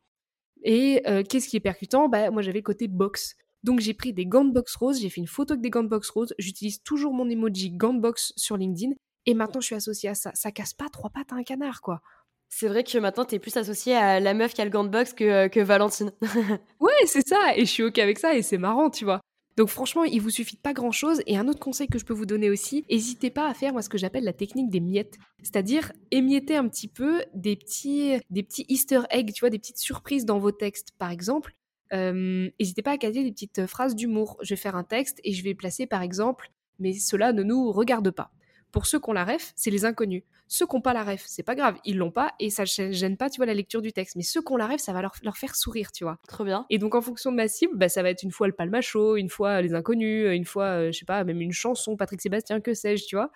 Et 0.62 1.02
euh, 1.06 1.22
qu'est-ce 1.22 1.48
qui 1.48 1.56
est 1.56 1.60
percutant? 1.60 2.08
Bah, 2.08 2.30
Moi, 2.30 2.42
j'avais 2.42 2.58
le 2.58 2.64
côté 2.64 2.88
box. 2.88 3.36
Donc 3.66 3.80
j'ai 3.80 3.94
pris 3.94 4.12
des 4.12 4.26
gants 4.26 4.44
de 4.44 4.52
box 4.52 4.76
roses, 4.76 5.00
j'ai 5.00 5.10
fait 5.10 5.20
une 5.20 5.26
photo 5.26 5.54
avec 5.54 5.60
des 5.60 5.70
gants 5.70 5.82
de 5.82 5.88
box 5.88 6.08
roses, 6.10 6.32
j'utilise 6.38 6.84
toujours 6.84 7.12
mon 7.12 7.28
emoji 7.28 7.72
gants 7.72 7.94
de 7.94 8.00
box 8.00 8.32
sur 8.36 8.56
LinkedIn 8.56 8.92
et 9.26 9.34
maintenant 9.34 9.60
je 9.60 9.66
suis 9.66 9.74
associée 9.74 10.08
à 10.08 10.14
ça. 10.14 10.30
Ça 10.34 10.52
casse 10.52 10.72
pas 10.72 10.88
trois 10.88 11.10
pattes 11.10 11.32
à 11.32 11.34
un 11.34 11.42
canard 11.42 11.80
quoi. 11.80 12.00
C'est 12.48 12.68
vrai 12.68 12.84
que 12.84 12.96
maintenant 12.98 13.24
t'es 13.24 13.40
plus 13.40 13.56
associée 13.56 13.96
à 13.96 14.20
la 14.20 14.34
meuf 14.34 14.54
qui 14.54 14.60
a 14.60 14.64
le 14.64 14.70
gant 14.70 14.84
de 14.84 14.88
box 14.88 15.14
que, 15.14 15.24
euh, 15.24 15.48
que 15.48 15.58
Valentine. 15.58 16.12
ouais, 16.80 16.92
c'est 17.06 17.26
ça, 17.26 17.56
et 17.56 17.66
je 17.66 17.70
suis 17.70 17.82
ok 17.82 17.98
avec 17.98 18.20
ça 18.20 18.36
et 18.36 18.42
c'est 18.42 18.56
marrant, 18.56 18.88
tu 18.88 19.04
vois. 19.04 19.20
Donc 19.56 19.68
franchement, 19.68 20.04
il 20.04 20.20
vous 20.20 20.30
suffit 20.30 20.54
de 20.54 20.60
pas 20.60 20.72
grand 20.72 20.92
chose. 20.92 21.20
Et 21.26 21.36
un 21.36 21.48
autre 21.48 21.58
conseil 21.58 21.88
que 21.88 21.98
je 21.98 22.04
peux 22.04 22.14
vous 22.14 22.26
donner 22.26 22.50
aussi, 22.50 22.84
n'hésitez 22.88 23.30
pas 23.30 23.48
à 23.48 23.54
faire 23.54 23.72
moi 23.72 23.82
ce 23.82 23.88
que 23.88 23.98
j'appelle 23.98 24.22
la 24.22 24.32
technique 24.32 24.70
des 24.70 24.80
miettes, 24.80 25.16
c'est-à-dire 25.42 25.90
émietter 26.12 26.54
un 26.54 26.68
petit 26.68 26.86
peu 26.86 27.24
des 27.34 27.56
petits, 27.56 28.20
des 28.30 28.44
petits 28.44 28.66
Easter 28.68 29.00
eggs, 29.10 29.32
tu 29.32 29.40
vois, 29.40 29.50
des 29.50 29.58
petites 29.58 29.78
surprises 29.78 30.24
dans 30.24 30.38
vos 30.38 30.52
textes. 30.52 30.92
Par 30.98 31.10
exemple, 31.10 31.56
N'hésitez 31.92 32.82
pas 32.82 32.92
à 32.92 32.98
caser 32.98 33.22
des 33.24 33.32
petites 33.32 33.66
phrases 33.66 33.94
d'humour. 33.94 34.36
Je 34.42 34.50
vais 34.54 34.60
faire 34.60 34.76
un 34.76 34.84
texte 34.84 35.20
et 35.24 35.32
je 35.32 35.42
vais 35.42 35.54
placer 35.54 35.86
par 35.86 36.02
exemple 36.02 36.50
mais 36.78 36.92
cela 36.94 37.32
ne 37.32 37.42
nous 37.42 37.72
regarde 37.72 38.10
pas. 38.10 38.30
Pour 38.72 38.86
ceux 38.86 38.98
qui 39.00 39.08
ont 39.08 39.14
la 39.14 39.24
ref, 39.24 39.52
c'est 39.56 39.70
les 39.70 39.84
inconnus. 39.84 40.22
Ceux 40.48 40.66
qui 40.66 40.76
n'ont 40.76 40.82
pas 40.82 40.92
la 40.92 41.02
ref, 41.02 41.24
c'est 41.26 41.42
pas 41.42 41.54
grave, 41.54 41.76
ils 41.84 41.96
l'ont 41.96 42.10
pas 42.12 42.32
et 42.38 42.50
ça 42.50 42.62
ne 42.62 42.92
gêne 42.92 43.16
pas, 43.16 43.30
tu 43.30 43.38
vois, 43.38 43.46
la 43.46 43.54
lecture 43.54 43.82
du 43.82 43.92
texte. 43.92 44.14
Mais 44.16 44.22
ceux 44.22 44.42
qui 44.42 44.52
ont 44.52 44.56
la 44.56 44.68
ref, 44.68 44.80
ça 44.80 44.92
va 44.92 45.02
leur, 45.02 45.12
leur 45.24 45.36
faire 45.36 45.56
sourire, 45.56 45.90
tu 45.90 46.04
vois. 46.04 46.18
Trop 46.28 46.44
bien. 46.44 46.66
Et 46.70 46.78
donc 46.78 46.94
en 46.94 47.00
fonction 47.00 47.32
de 47.32 47.36
ma 47.36 47.48
cible, 47.48 47.76
bah, 47.76 47.88
ça 47.88 48.02
va 48.02 48.10
être 48.10 48.22
une 48.22 48.30
fois 48.30 48.46
le 48.46 48.52
palmacho, 48.52 49.16
une 49.16 49.28
fois 49.28 49.60
les 49.60 49.74
inconnus, 49.74 50.28
une 50.32 50.44
fois, 50.44 50.90
je 50.90 50.98
sais 50.98 51.04
pas, 51.04 51.24
même 51.24 51.40
une 51.40 51.52
chanson, 51.52 51.96
Patrick 51.96 52.20
Sébastien, 52.20 52.60
que 52.60 52.74
sais-je, 52.74 53.06
tu 53.06 53.16
vois. 53.16 53.30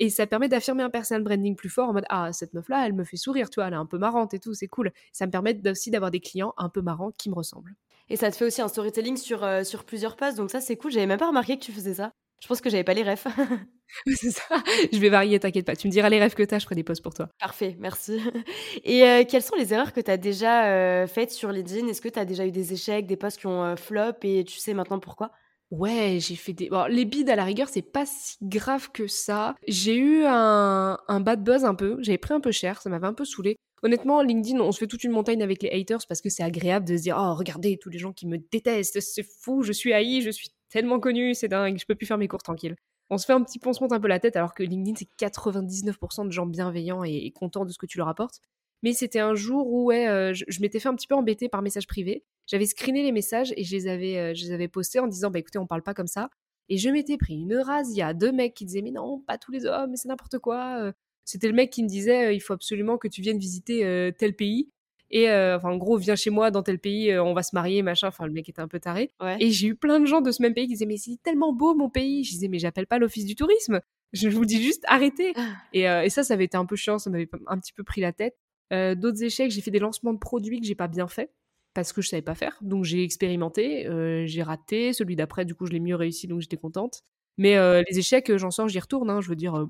Et 0.00 0.10
ça 0.10 0.26
permet 0.26 0.48
d'affirmer 0.48 0.82
un 0.84 0.90
personal 0.90 1.22
branding 1.22 1.54
plus 1.56 1.68
fort 1.68 1.88
en 1.88 1.92
mode 1.92 2.06
Ah, 2.08 2.32
cette 2.32 2.54
meuf-là, 2.54 2.86
elle 2.86 2.92
me 2.92 3.04
fait 3.04 3.16
sourire, 3.16 3.50
tu 3.50 3.56
vois, 3.56 3.66
elle 3.66 3.74
est 3.74 3.76
un 3.76 3.86
peu 3.86 3.98
marrante 3.98 4.32
et 4.34 4.38
tout, 4.38 4.54
c'est 4.54 4.68
cool. 4.68 4.92
Ça 5.12 5.26
me 5.26 5.30
permet 5.30 5.60
aussi 5.68 5.90
d'avoir 5.90 6.10
des 6.10 6.20
clients 6.20 6.54
un 6.56 6.68
peu 6.68 6.82
marrants 6.82 7.12
qui 7.12 7.30
me 7.30 7.34
ressemblent. 7.34 7.74
Et 8.10 8.16
ça 8.16 8.30
te 8.30 8.36
fait 8.36 8.44
aussi 8.44 8.62
un 8.62 8.68
storytelling 8.68 9.16
sur, 9.16 9.44
euh, 9.44 9.64
sur 9.64 9.84
plusieurs 9.84 10.16
pages, 10.16 10.34
donc 10.34 10.50
ça 10.50 10.60
c'est 10.60 10.76
cool. 10.76 10.90
J'avais 10.90 11.06
même 11.06 11.18
pas 11.18 11.28
remarqué 11.28 11.58
que 11.58 11.64
tu 11.64 11.72
faisais 11.72 11.94
ça. 11.94 12.12
Je 12.40 12.46
pense 12.46 12.60
que 12.60 12.70
j'avais 12.70 12.84
pas 12.84 12.94
les 12.94 13.02
refs. 13.02 13.26
c'est 14.06 14.30
ça. 14.30 14.62
Je 14.92 14.98
vais 14.98 15.08
varier, 15.08 15.40
t'inquiète 15.40 15.66
pas. 15.66 15.74
Tu 15.74 15.88
me 15.88 15.92
diras 15.92 16.08
les 16.08 16.20
rêves 16.20 16.34
que 16.34 16.42
t'as, 16.44 16.58
je 16.58 16.64
ferai 16.64 16.76
des 16.76 16.84
posts 16.84 17.02
pour 17.02 17.14
toi. 17.14 17.28
Parfait, 17.40 17.76
merci. 17.80 18.20
Et 18.84 19.02
euh, 19.02 19.24
quelles 19.28 19.42
sont 19.42 19.56
les 19.56 19.74
erreurs 19.74 19.92
que 19.92 20.00
t'as 20.00 20.16
déjà 20.16 20.66
euh, 20.66 21.06
faites 21.06 21.32
sur 21.32 21.50
LinkedIn 21.50 21.88
Est-ce 21.88 22.00
que 22.00 22.08
t'as 22.08 22.24
déjà 22.24 22.46
eu 22.46 22.52
des 22.52 22.72
échecs, 22.72 23.06
des 23.06 23.16
posts 23.16 23.40
qui 23.40 23.46
ont 23.46 23.76
flop 23.76 24.12
et 24.22 24.44
tu 24.44 24.58
sais 24.58 24.72
maintenant 24.72 25.00
pourquoi? 25.00 25.32
Ouais, 25.70 26.18
j'ai 26.20 26.36
fait 26.36 26.54
des. 26.54 26.70
Bon, 26.70 26.86
les 26.88 27.04
bides 27.04 27.28
à 27.28 27.36
la 27.36 27.44
rigueur, 27.44 27.68
c'est 27.68 27.82
pas 27.82 28.06
si 28.06 28.36
grave 28.40 28.90
que 28.90 29.06
ça. 29.06 29.54
J'ai 29.66 29.96
eu 29.96 30.24
un, 30.24 30.96
un 31.08 31.20
bad 31.20 31.44
buzz 31.44 31.64
un 31.64 31.74
peu. 31.74 31.98
J'avais 32.00 32.16
pris 32.16 32.32
un 32.32 32.40
peu 32.40 32.52
cher, 32.52 32.80
ça 32.80 32.88
m'avait 32.88 33.06
un 33.06 33.12
peu 33.12 33.26
saoulé. 33.26 33.56
Honnêtement, 33.82 34.22
LinkedIn, 34.22 34.60
on 34.60 34.72
se 34.72 34.78
fait 34.78 34.86
toute 34.86 35.04
une 35.04 35.12
montagne 35.12 35.42
avec 35.42 35.62
les 35.62 35.70
haters 35.70 36.00
parce 36.08 36.20
que 36.20 36.28
c'est 36.28 36.42
agréable 36.42 36.86
de 36.86 36.96
se 36.96 37.02
dire 37.02 37.16
Oh, 37.18 37.34
regardez 37.34 37.78
tous 37.78 37.90
les 37.90 37.98
gens 37.98 38.12
qui 38.12 38.26
me 38.26 38.38
détestent, 38.38 39.00
c'est 39.00 39.22
fou, 39.22 39.62
je 39.62 39.72
suis 39.72 39.92
haï, 39.92 40.20
je 40.20 40.30
suis 40.30 40.50
tellement 40.68 41.00
connu, 41.00 41.34
c'est 41.34 41.48
dingue, 41.48 41.78
je 41.78 41.86
peux 41.86 41.94
plus 41.94 42.06
faire 42.06 42.18
mes 42.18 42.28
cours 42.28 42.42
tranquilles. 42.42 42.76
On 43.10 43.18
se 43.18 43.24
fait 43.24 43.32
un 43.32 43.42
petit 43.42 43.58
peu, 43.58 43.70
on 43.70 43.72
se 43.72 43.82
monte 43.82 43.92
un 43.92 44.00
peu 44.00 44.08
la 44.08 44.20
tête 44.20 44.36
alors 44.36 44.52
que 44.54 44.62
LinkedIn, 44.62 44.96
c'est 44.98 45.08
99% 45.26 46.26
de 46.26 46.30
gens 46.30 46.46
bienveillants 46.46 47.04
et, 47.04 47.30
contents 47.30 47.64
de 47.64 47.72
ce 47.72 47.78
que 47.78 47.86
tu 47.86 47.98
leur 47.98 48.08
apportes. 48.08 48.40
Mais 48.82 48.92
c'était 48.92 49.20
un 49.20 49.34
jour 49.34 49.66
où 49.66 49.86
ouais, 49.86 50.06
euh, 50.08 50.34
je, 50.34 50.60
m'étais 50.60 50.78
fait 50.78 50.88
un 50.88 50.94
petit 50.94 51.06
peu 51.06 51.14
embêter 51.14 51.48
par 51.48 51.62
message 51.62 51.86
privé. 51.86 52.24
J'avais 52.46 52.66
screené 52.66 53.02
les 53.02 53.12
messages 53.12 53.52
et 53.56 53.64
je 53.64 53.74
les 53.74 53.88
avais, 53.88 54.18
euh, 54.18 54.34
je 54.34 54.44
les 54.44 54.52
avais 54.52 54.68
postés 54.68 55.00
en 55.00 55.06
disant 55.06 55.30
bah 55.30 55.38
écoutez, 55.38 55.58
on 55.58 55.66
parle 55.66 55.82
pas 55.82 55.94
comme 55.94 56.06
ça. 56.06 56.30
Et 56.68 56.76
je 56.76 56.90
m'étais 56.90 57.16
pris 57.16 57.34
une 57.34 57.56
razzia 57.56 58.12
de 58.14 58.28
mecs 58.30 58.54
qui 58.54 58.66
disaient 58.66 58.82
mais 58.82 58.90
non, 58.90 59.20
pas 59.26 59.38
tous 59.38 59.52
les 59.52 59.64
hommes, 59.64 59.96
c'est 59.96 60.08
n'importe 60.08 60.38
quoi. 60.38 60.92
C'était 61.28 61.48
le 61.48 61.52
mec 61.52 61.68
qui 61.68 61.82
me 61.82 61.88
disait 61.88 62.34
il 62.34 62.40
faut 62.40 62.54
absolument 62.54 62.96
que 62.96 63.06
tu 63.06 63.20
viennes 63.20 63.38
visiter 63.38 64.12
tel 64.16 64.34
pays. 64.34 64.70
Et 65.10 65.28
enfin, 65.30 65.68
en 65.68 65.76
gros, 65.76 65.98
viens 65.98 66.16
chez 66.16 66.30
moi 66.30 66.50
dans 66.50 66.62
tel 66.62 66.78
pays, 66.78 67.18
on 67.18 67.34
va 67.34 67.42
se 67.42 67.54
marier, 67.54 67.82
machin. 67.82 68.08
Enfin, 68.08 68.24
le 68.24 68.32
mec 68.32 68.48
était 68.48 68.62
un 68.62 68.68
peu 68.68 68.80
taré. 68.80 69.10
Et 69.38 69.50
j'ai 69.50 69.66
eu 69.66 69.74
plein 69.74 70.00
de 70.00 70.06
gens 70.06 70.22
de 70.22 70.30
ce 70.30 70.40
même 70.40 70.54
pays 70.54 70.66
qui 70.66 70.72
disaient 70.72 70.86
mais 70.86 70.96
c'est 70.96 71.22
tellement 71.22 71.52
beau 71.52 71.74
mon 71.74 71.90
pays. 71.90 72.24
Je 72.24 72.30
disais 72.30 72.48
mais 72.48 72.58
j'appelle 72.58 72.86
pas 72.86 72.98
l'office 72.98 73.26
du 73.26 73.34
tourisme. 73.34 73.82
Je 74.14 74.30
vous 74.30 74.46
dis 74.46 74.62
juste 74.62 74.84
arrêtez. 74.86 75.34
Ah. 75.36 75.52
et, 75.74 75.82
et, 75.82 76.08
ça, 76.08 76.24
ça 76.24 76.32
avait 76.32 76.44
été 76.44 76.56
un 76.56 76.64
peu 76.64 76.76
chiant, 76.76 76.98
ça 76.98 77.10
m'avait 77.10 77.28
un 77.46 77.58
petit 77.58 77.74
peu 77.74 77.84
pris 77.84 78.00
la 78.00 78.14
tête. 78.14 78.38
D'autres 78.70 79.22
échecs, 79.22 79.50
j'ai 79.50 79.60
fait 79.60 79.70
des 79.70 79.80
lancements 79.80 80.14
de 80.14 80.18
produits 80.18 80.60
que 80.60 80.66
j'ai 80.66 80.74
pas 80.74 80.88
bien 80.88 81.08
fait 81.08 81.30
parce 81.74 81.92
que 81.92 82.00
je 82.00 82.08
savais 82.08 82.22
pas 82.22 82.34
faire. 82.34 82.56
Donc 82.62 82.84
j'ai 82.84 83.04
expérimenté, 83.04 83.86
j'ai 84.26 84.42
raté. 84.42 84.94
Celui 84.94 85.14
d'après, 85.14 85.44
du 85.44 85.54
coup, 85.54 85.66
je 85.66 85.72
l'ai 85.72 85.80
mieux 85.80 85.96
réussi, 85.96 86.26
donc 86.26 86.40
j'étais 86.40 86.56
contente. 86.56 87.02
Mais 87.36 87.56
les 87.82 87.98
échecs, 87.98 88.34
j'en 88.38 88.50
sors, 88.50 88.68
j'y 88.68 88.80
retourne. 88.80 89.10
Hein. 89.10 89.20
je 89.20 89.28
veux 89.28 89.36
dire, 89.36 89.68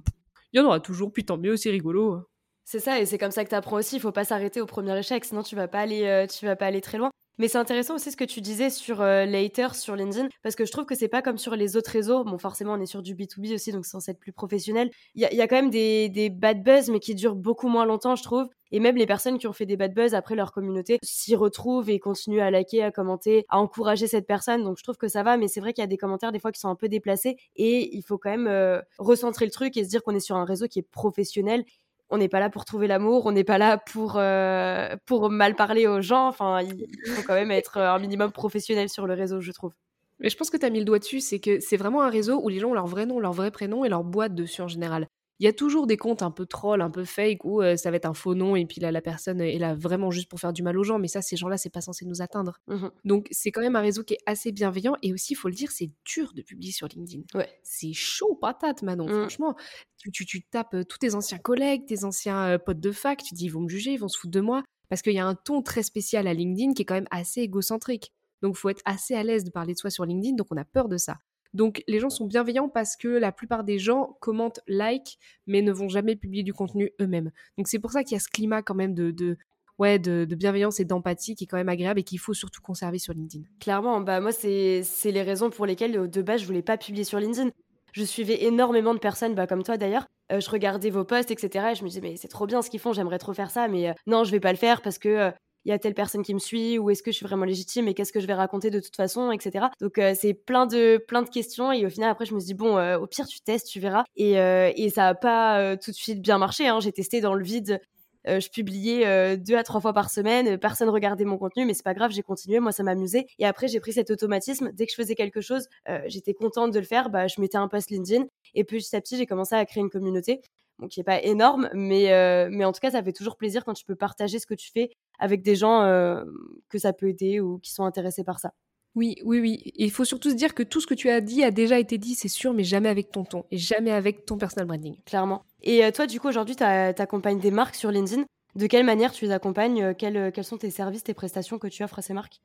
il 0.53 0.59
y 0.59 0.61
en 0.61 0.67
aura 0.67 0.81
toujours, 0.81 1.13
puis 1.13 1.25
tant 1.25 1.39
mieux, 1.39 1.57
c'est 1.57 1.71
rigolo. 1.71 2.23
C'est 2.65 2.81
ça, 2.81 3.01
et 3.01 3.07
c'est 3.07 3.19
comme 3.19 3.31
ça 3.31 3.45
que 3.45 3.49
tu 3.49 3.55
apprends 3.55 3.77
aussi. 3.77 3.97
Il 3.97 4.01
faut 4.01 4.13
pas 4.13 4.25
s'arrêter 4.25 4.61
au 4.61 4.67
premier 4.67 4.99
échec, 4.99 5.25
sinon 5.25 5.43
tu 5.43 5.57
vas 5.57 5.69
pas 5.69 5.81
aller, 5.81 6.27
tu 6.29 6.45
vas 6.45 6.57
pas 6.57 6.67
aller 6.67 6.81
très 6.81 6.99
loin. 6.99 7.11
Mais 7.39 7.47
c'est 7.47 7.59
intéressant 7.59 7.95
aussi 7.95 8.11
ce 8.11 8.17
que 8.17 8.25
tu 8.25 8.41
disais 8.41 8.69
sur 8.69 9.01
euh, 9.01 9.25
Later, 9.25 9.75
sur 9.75 9.95
LinkedIn, 9.95 10.29
parce 10.43 10.57
que 10.57 10.65
je 10.65 10.73
trouve 10.73 10.87
que 10.87 10.97
c'est 10.97 11.09
pas 11.09 11.23
comme 11.23 11.39
sur 11.39 11.55
les 11.55 11.77
autres 11.77 11.91
réseaux. 11.91 12.25
Bon, 12.25 12.37
forcément, 12.37 12.73
on 12.73 12.81
est 12.81 12.87
sur 12.87 13.01
du 13.01 13.15
B2B 13.15 13.55
aussi, 13.55 13.71
donc 13.71 13.85
c'est 13.85 13.93
censé 13.93 14.11
être 14.11 14.19
plus 14.19 14.33
professionnel. 14.33 14.91
Il 15.15 15.23
y, 15.23 15.41
a 15.41 15.47
quand 15.47 15.57
même 15.57 15.71
des, 15.71 16.09
des 16.09 16.31
bad 16.31 16.65
buzz, 16.65 16.91
mais 16.91 16.99
qui 16.99 17.15
durent 17.15 17.37
beaucoup 17.37 17.69
moins 17.69 17.87
longtemps, 17.87 18.17
je 18.17 18.25
trouve. 18.25 18.49
Et 18.71 18.81
même 18.81 18.97
les 18.97 19.07
personnes 19.07 19.39
qui 19.39 19.47
ont 19.47 19.53
fait 19.53 19.67
des 19.67 19.77
bad 19.77 19.95
buzz 19.95 20.15
après 20.15 20.35
leur 20.35 20.53
communauté 20.53 20.99
s'y 21.03 21.35
retrouvent 21.37 21.89
et 21.89 21.99
continuent 21.99 22.41
à 22.41 22.51
liker, 22.51 22.83
à 22.83 22.91
commenter, 22.91 23.47
à 23.49 23.59
encourager 23.59 24.07
cette 24.07 24.27
personne. 24.27 24.63
Donc 24.65 24.79
je 24.79 24.83
trouve 24.83 24.97
que 24.97 25.09
ça 25.09 25.23
va, 25.23 25.37
mais 25.37 25.49
c'est 25.49 25.61
vrai 25.61 25.73
qu'il 25.73 25.83
y 25.83 25.85
a 25.85 25.89
des 25.89 25.97
commentaires 25.97 26.33
des 26.33 26.39
fois 26.39 26.53
qui 26.53 26.61
sont 26.61 26.69
un 26.69 26.75
peu 26.75 26.89
déplacés 26.89 27.37
et 27.57 27.97
il 27.97 28.03
faut 28.03 28.19
quand 28.19 28.31
même 28.31 28.47
euh, 28.47 28.81
recentrer 28.99 29.47
le 29.47 29.51
truc 29.51 29.77
et 29.77 29.85
se 29.85 29.89
dire 29.89 30.03
qu'on 30.03 30.15
est 30.15 30.21
sur 30.21 30.37
un 30.37 30.45
réseau 30.45 30.67
qui 30.67 30.81
est 30.81 30.91
professionnel 30.91 31.65
on 32.11 32.19
n'est 32.19 32.29
pas 32.29 32.41
là 32.41 32.51
pour 32.51 32.65
trouver 32.65 32.87
l'amour, 32.87 33.27
on 33.27 33.33
n'est 33.33 33.45
pas 33.45 33.59
là 33.59 33.79
pour, 33.79 34.15
euh, 34.17 34.97
pour 35.07 35.31
mal 35.31 35.55
parler 35.55 35.87
aux 35.87 36.01
gens. 36.01 36.29
Enfin, 36.29 36.63
il 36.63 36.87
faut 37.15 37.23
quand 37.23 37.35
même 37.35 37.51
être 37.51 37.77
euh, 37.79 37.93
un 37.93 37.99
minimum 37.99 38.33
professionnel 38.33 38.89
sur 38.89 39.07
le 39.07 39.15
réseau, 39.15 39.41
je 39.41 39.53
trouve. 39.53 39.73
Mais 40.19 40.31
je 40.31 40.37
pense 40.37 40.51
que 40.51 40.57
tu 40.57 40.67
as 40.67 40.71
mis 40.71 40.81
le 40.81 40.85
doigt 40.85 40.99
dessus, 40.99 41.21
c'est 41.21 41.39
que 41.39 41.61
c'est 41.61 41.77
vraiment 41.77 42.03
un 42.03 42.11
réseau 42.11 42.41
où 42.43 42.49
les 42.49 42.59
gens 42.59 42.71
ont 42.71 42.75
leur 42.75 42.87
vrai 42.87 43.07
nom, 43.07 43.21
leur 43.21 43.33
vrai 43.33 43.51
prénom 43.51 43.85
et 43.85 43.89
leur 43.89 44.05
boîte 44.05 44.35
dessus 44.35 44.63
en 44.63 44.69
général 44.69 45.07
il 45.41 45.45
y 45.45 45.49
a 45.49 45.53
toujours 45.53 45.87
des 45.87 45.97
comptes 45.97 46.23
un 46.23 46.33
peu 46.33 46.47
troll, 46.47 46.81
un 46.81 46.91
peu 46.91 47.05
fake, 47.05 47.45
où 47.45 47.63
euh, 47.63 47.77
ça 47.77 47.91
va 47.91 47.97
être 47.97 48.07
un 48.07 48.15
faux 48.15 48.35
nom 48.35 48.57
et 48.57 48.67
puis 48.67 48.81
là, 48.81 48.91
la 48.91 49.01
personne 49.01 49.41
est 49.41 49.59
là 49.59 49.75
vraiment 49.75 50.11
juste 50.11 50.29
pour 50.29 50.41
faire 50.41 50.53
du 50.53 50.63
mal 50.63 50.77
aux 50.77 50.83
gens. 50.83 50.99
Mais 50.99 51.07
ça, 51.07 51.23
ces 51.23 51.37
gens-là, 51.37 51.57
c'est 51.57 51.71
pas 51.71 51.81
censé 51.81 52.05
nous 52.05 52.23
atteindre. 52.23 52.59
Mmh 52.67 52.89
Donc, 53.05 53.29
c'est 53.31 53.53
quand 53.53 53.61
même 53.61 53.77
un 53.77 53.81
réseau 53.81 54.03
qui 54.03 54.15
est 54.15 54.21
assez 54.27 54.51
bienveillant. 54.51 54.97
Et 55.03 55.13
aussi, 55.13 55.35
il 55.35 55.37
faut 55.37 55.49
le 55.49 55.55
dire, 55.55 55.71
c'est 55.71 55.91
dur 56.05 56.33
de 56.35 56.43
publier 56.43 56.73
sur 56.73 56.89
LinkedIn. 56.89 57.23
Ouais. 57.35 57.49
C'est 57.63 57.93
chaud, 57.93 58.37
patate, 58.41 58.83
Manon. 58.83 59.07
Mmh. 59.07 59.21
Franchement, 59.21 59.55
tu, 59.99 60.27
tu, 60.27 60.43
tapes 60.43 60.75
euh, 60.75 60.85
tous 60.85 60.99
tes 60.99 61.15
anciens 61.15 61.39
collègues, 61.39 61.87
tes 61.87 62.05
anciens 62.05 62.49
euh, 62.49 62.59
potes 62.59 62.81
de 62.81 62.93
fac, 62.93 63.23
tu 63.23 63.35
dis, 63.35 63.45
ils 63.45 63.53
vont 63.53 63.61
me 63.61 63.69
juger, 63.69 63.93
ils 63.93 64.01
vont 64.01 64.09
se 64.09 64.19
foutre 64.19 64.33
de 64.33 64.41
moi. 64.41 64.65
Parce 64.89 65.03
qu'il 65.03 65.13
y 65.13 65.19
a 65.19 65.27
un 65.27 65.35
ton 65.35 65.63
très 65.63 65.83
spécial 65.83 66.27
à 66.27 66.35
LinkedIn 66.35 66.73
qui 66.73 66.83
est 66.83 66.85
quand 66.85 66.95
même 66.95 67.09
assez 67.11 67.43
égocentrique. 67.43 68.13
Donc, 68.43 68.57
il 68.57 68.59
faut 68.59 68.71
être 68.71 68.83
assez 68.85 69.15
à 69.15 69.23
l'aise 69.23 69.45
de 69.45 69.51
parler 69.51 69.75
de 69.75 69.79
soi 69.79 69.91
sur 69.91 70.05
LinkedIn. 70.05 70.35
Donc, 70.35 70.49
on 70.51 70.57
a 70.57 70.65
peur 70.65 70.89
de 70.89 70.97
ça. 70.97 71.19
Donc 71.55 71.83
les 71.89 71.99
gens 71.99 72.11
sont 72.11 72.27
bienveillants 72.27 72.69
parce 72.69 72.97
que 72.97 73.09
la 73.09 73.33
plupart 73.33 73.65
des 73.65 73.79
gens 73.79 74.17
commentent, 74.21 74.61
like, 74.67 75.19
mais 75.47 75.63
ne 75.63 75.73
vont 75.73 75.89
jamais 75.89 76.17
publier 76.17 76.43
du 76.43 76.53
contenu 76.53 76.93
eux-mêmes. 77.01 77.31
Donc 77.57 77.69
c'est 77.69 77.79
pour 77.79 77.91
ça 77.91 78.05
qu'il 78.05 78.13
y 78.13 78.17
a 78.17 78.21
ce 78.21 78.29
climat 78.29 78.63
quand 78.63 78.75
même 78.75 78.95
de, 78.95 79.39
ouais, 79.79 79.99
de, 79.99 80.27
bienveillance 80.35 80.81
et 80.81 80.85
d'empathie 80.85 81.35
qui 81.35 81.45
est 81.45 81.47
quand 81.47 81.57
même 81.57 81.69
agréable 81.69 82.01
et 82.01 82.05
qu'il 82.05 82.19
faut 82.19 82.35
surtout 82.35 82.61
conserver 82.61 82.99
sur 82.99 83.15
LinkedIn. 83.15 83.45
Clairement, 83.61 84.01
bah 84.01 84.21
moi 84.21 84.33
c'est 84.33 84.83
les 85.05 85.23
raisons 85.23 85.51
pour 85.51 85.67
lesquelles 85.67 86.11
de 86.11 86.23
base 86.23 86.41
je 86.43 86.47
voulais 86.47 86.63
pas 86.63 86.77
publier 86.77 87.05
sur 87.05 87.19
LinkedIn. 87.19 87.51
Je 87.93 88.05
suivais 88.05 88.45
énormément 88.45 88.95
de 88.95 88.99
personnes, 88.99 89.35
bah, 89.35 89.47
comme 89.47 89.63
toi 89.63 89.77
d'ailleurs. 89.77 90.07
Euh, 90.31 90.41
je 90.41 90.51
regardais 90.51 90.91
vos 90.91 91.05
posts, 91.05 91.31
etc. 91.31 91.71
Et 91.73 91.75
je 91.75 91.83
me 91.83 91.89
disais, 91.89 92.01
mais 92.03 92.17
c'est 92.17 92.29
trop 92.29 92.47
bien 92.47 92.61
ce 92.61 92.71
qu'ils 92.71 92.81
font, 92.81 92.93
j'aimerais 92.93 93.19
trop 93.19 93.33
faire 93.33 93.51
ça, 93.51 93.67
mais 93.67 93.89
euh, 93.89 93.93
non, 94.07 94.25
je 94.25 94.31
vais 94.31 94.41
pas 94.41 94.53
le 94.53 94.59
faire 94.59 94.83
parce 94.83 94.99
que 94.99 95.09
euh, 95.09 95.31
il 95.65 95.71
y 95.71 95.73
a 95.73 95.79
telle 95.79 95.95
personne 95.95 96.23
qui 96.23 96.35
me 96.35 96.39
suit 96.39 96.79
ou 96.79 96.91
est-ce 96.91 97.03
que 97.03 97.11
je 97.11 97.17
suis 97.17 97.27
vraiment 97.27 97.45
légitime 97.45 97.89
et 97.89 97.95
qu'est-ce 97.95 98.13
que 98.13 98.21
je 98.21 98.27
vais 98.27 98.35
raconter 98.35 98.71
de 98.71 98.81
toute 98.81 98.97
façon, 98.97 99.31
etc. 99.31 99.67
Donc 99.81 99.99
euh, 99.99 100.15
c'est 100.19 100.35
plein 100.35 100.67
de 100.67 100.97
plein 100.97 101.23
de 101.23 101.29
questions 101.29 101.73
et 101.73 101.85
au 101.85 101.91
final 101.91 102.11
après 102.11 102.27
je 102.27 102.35
me 102.35 102.41
suis 102.41 102.49
dit 102.49 102.55
bon 102.55 102.79
euh, 102.79 102.99
au 102.99 103.07
pire 103.07 103.27
tu 103.27 103.41
testes, 103.41 103.69
tu 103.69 103.81
verras 103.81 104.05
et, 104.17 104.39
euh, 104.39 104.73
et 104.77 104.91
ça 104.91 105.09
a 105.09 105.15
pas 105.15 105.77
tout 105.77 105.91
de 105.91 105.97
suite 105.97 106.21
bien 106.23 106.39
marché. 106.39 106.69
Hein. 106.69 106.81
J'ai 106.81 106.93
testé 106.93 107.21
dans 107.21 107.35
le 107.35 107.45
vide. 107.45 107.81
je 108.27 108.49
publiais 108.51 109.37
deux 109.37 109.57
à 109.57 109.63
trois 109.63 109.81
fois 109.81 109.93
par 109.93 110.11
semaine, 110.11 110.59
personne 110.59 110.89
regardait 110.89 111.25
mon 111.25 111.39
contenu, 111.39 111.65
mais 111.65 111.75
c'est 111.75 111.85
pas 111.85 111.95
grave, 111.95 112.11
j'ai 112.11 112.23
continué, 112.23 112.61
moi 112.61 112.73
ça 112.73 112.83
m'amusait. 112.83 113.27
Et 113.39 113.47
après 113.47 113.69
j'ai 113.69 113.81
pris 113.81 113.93
cet 113.93 114.11
automatisme, 114.11 114.71
dès 114.73 114.87
que 114.87 114.93
je 114.93 114.97
faisais 114.97 115.15
quelque 115.15 115.41
chose, 115.41 115.69
j'étais 116.07 116.35
contente 116.35 116.73
de 116.73 116.79
le 116.79 116.85
faire, 116.85 117.09
bah, 117.11 117.27
je 117.27 117.41
mettais 117.41 117.57
un 117.57 117.69
post 117.69 117.91
LinkedIn, 117.91 118.27
et 118.55 118.65
petit 118.65 118.95
à 118.95 119.01
petit 119.01 119.17
j'ai 119.17 119.27
commencé 119.27 119.55
à 119.55 119.65
créer 119.65 119.83
une 119.83 119.91
communauté 119.91 120.43
qui 120.87 121.01
est 121.01 121.05
pas 121.05 121.21
énorme, 121.21 121.69
mais, 121.75 122.13
euh, 122.13 122.49
mais 122.51 122.65
en 122.65 122.73
tout 122.73 122.81
cas, 122.81 122.91
ça 122.91 123.03
fait 123.03 123.13
toujours 123.13 123.37
plaisir 123.37 123.65
quand 123.65 123.75
tu 123.75 123.85
peux 123.85 123.97
partager 123.97 124.39
ce 124.39 124.47
que 124.47 124.55
tu 124.55 124.71
fais 124.71 124.91
avec 125.19 125.43
des 125.43 125.57
gens 125.57 125.83
euh, 125.83 126.25
que 126.69 126.79
ça 126.79 126.93
peut 126.93 127.09
aider 127.09 127.41
ou 127.41 127.59
qui 127.59 127.73
sont 127.73 127.85
intéressés 127.85 128.23
par 128.23 128.39
ça. 128.39 128.53
Oui, 128.95 129.17
oui, 129.25 129.41
oui. 129.41 129.73
il 129.77 129.91
faut 129.91 130.05
surtout 130.05 130.31
se 130.31 130.35
dire 130.35 130.55
que 130.55 130.63
tout 130.63 130.81
ce 130.81 130.87
que 130.87 130.95
tu 130.95 131.09
as 131.11 131.21
dit 131.21 131.45
a 131.45 131.51
déjà 131.51 131.79
été 131.79 131.99
dit, 131.99 132.15
c'est 132.15 132.29
sûr, 132.29 132.53
mais 132.55 132.65
jamais 132.65 132.89
avec 132.89 133.11
ton 133.11 133.25
ton 133.25 133.45
et 133.51 133.59
jamais 133.59 133.93
avec 133.93 134.25
ton 134.25 134.39
personal 134.39 134.67
branding. 134.67 134.97
Clairement. 135.05 135.45
Et 135.63 135.85
euh, 135.85 135.91
toi, 135.91 136.07
du 136.07 136.21
coup, 136.21 136.29
aujourd'hui, 136.29 136.57
tu 136.57 136.65
accompagnes 136.65 137.39
des 137.39 137.51
marques 137.51 137.75
sur 137.75 137.91
LinkedIn. 137.91 138.25
De 138.55 138.67
quelle 138.67 138.87
manière 138.87 139.13
tu 139.13 139.25
les 139.27 139.31
accompagnes 139.33 139.95
quels, 139.95 140.33
quels, 140.33 140.45
sont 140.45 140.59
tes 140.59 140.71
services, 140.71 141.05
tes 141.05 141.15
prestations 141.15 141.59
que 141.59 141.69
tu 141.69 141.85
offres 141.85 141.99
à 141.99 142.03
ces 142.03 142.15
marques? 142.15 142.41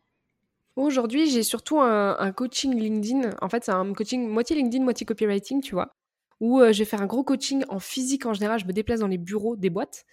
Aujourd'hui, 0.76 1.30
j'ai 1.30 1.44
surtout 1.44 1.80
un, 1.80 2.18
un, 2.20 2.32
coaching 2.32 2.76
LinkedIn. 2.76 3.32
En 3.42 3.50
fait, 3.50 3.64
c'est 3.64 3.72
un 3.72 3.94
coaching 3.94 4.28
moitié 4.28 4.56
LinkedIn, 4.56 4.84
moitié 4.84 5.06
copywriting, 5.06 5.62
tu 5.62 5.76
vois 5.76 5.94
où 6.44 6.60
je 6.60 6.80
vais 6.80 6.84
faire 6.84 7.02
un 7.02 7.06
gros 7.06 7.24
coaching 7.24 7.64
en 7.70 7.80
physique 7.80 8.26
en 8.26 8.34
général, 8.34 8.60
je 8.60 8.66
me 8.66 8.74
déplace 8.74 9.00
dans 9.00 9.08
les 9.08 9.18
bureaux 9.18 9.56
des 9.56 9.70
boîtes. 9.70 10.04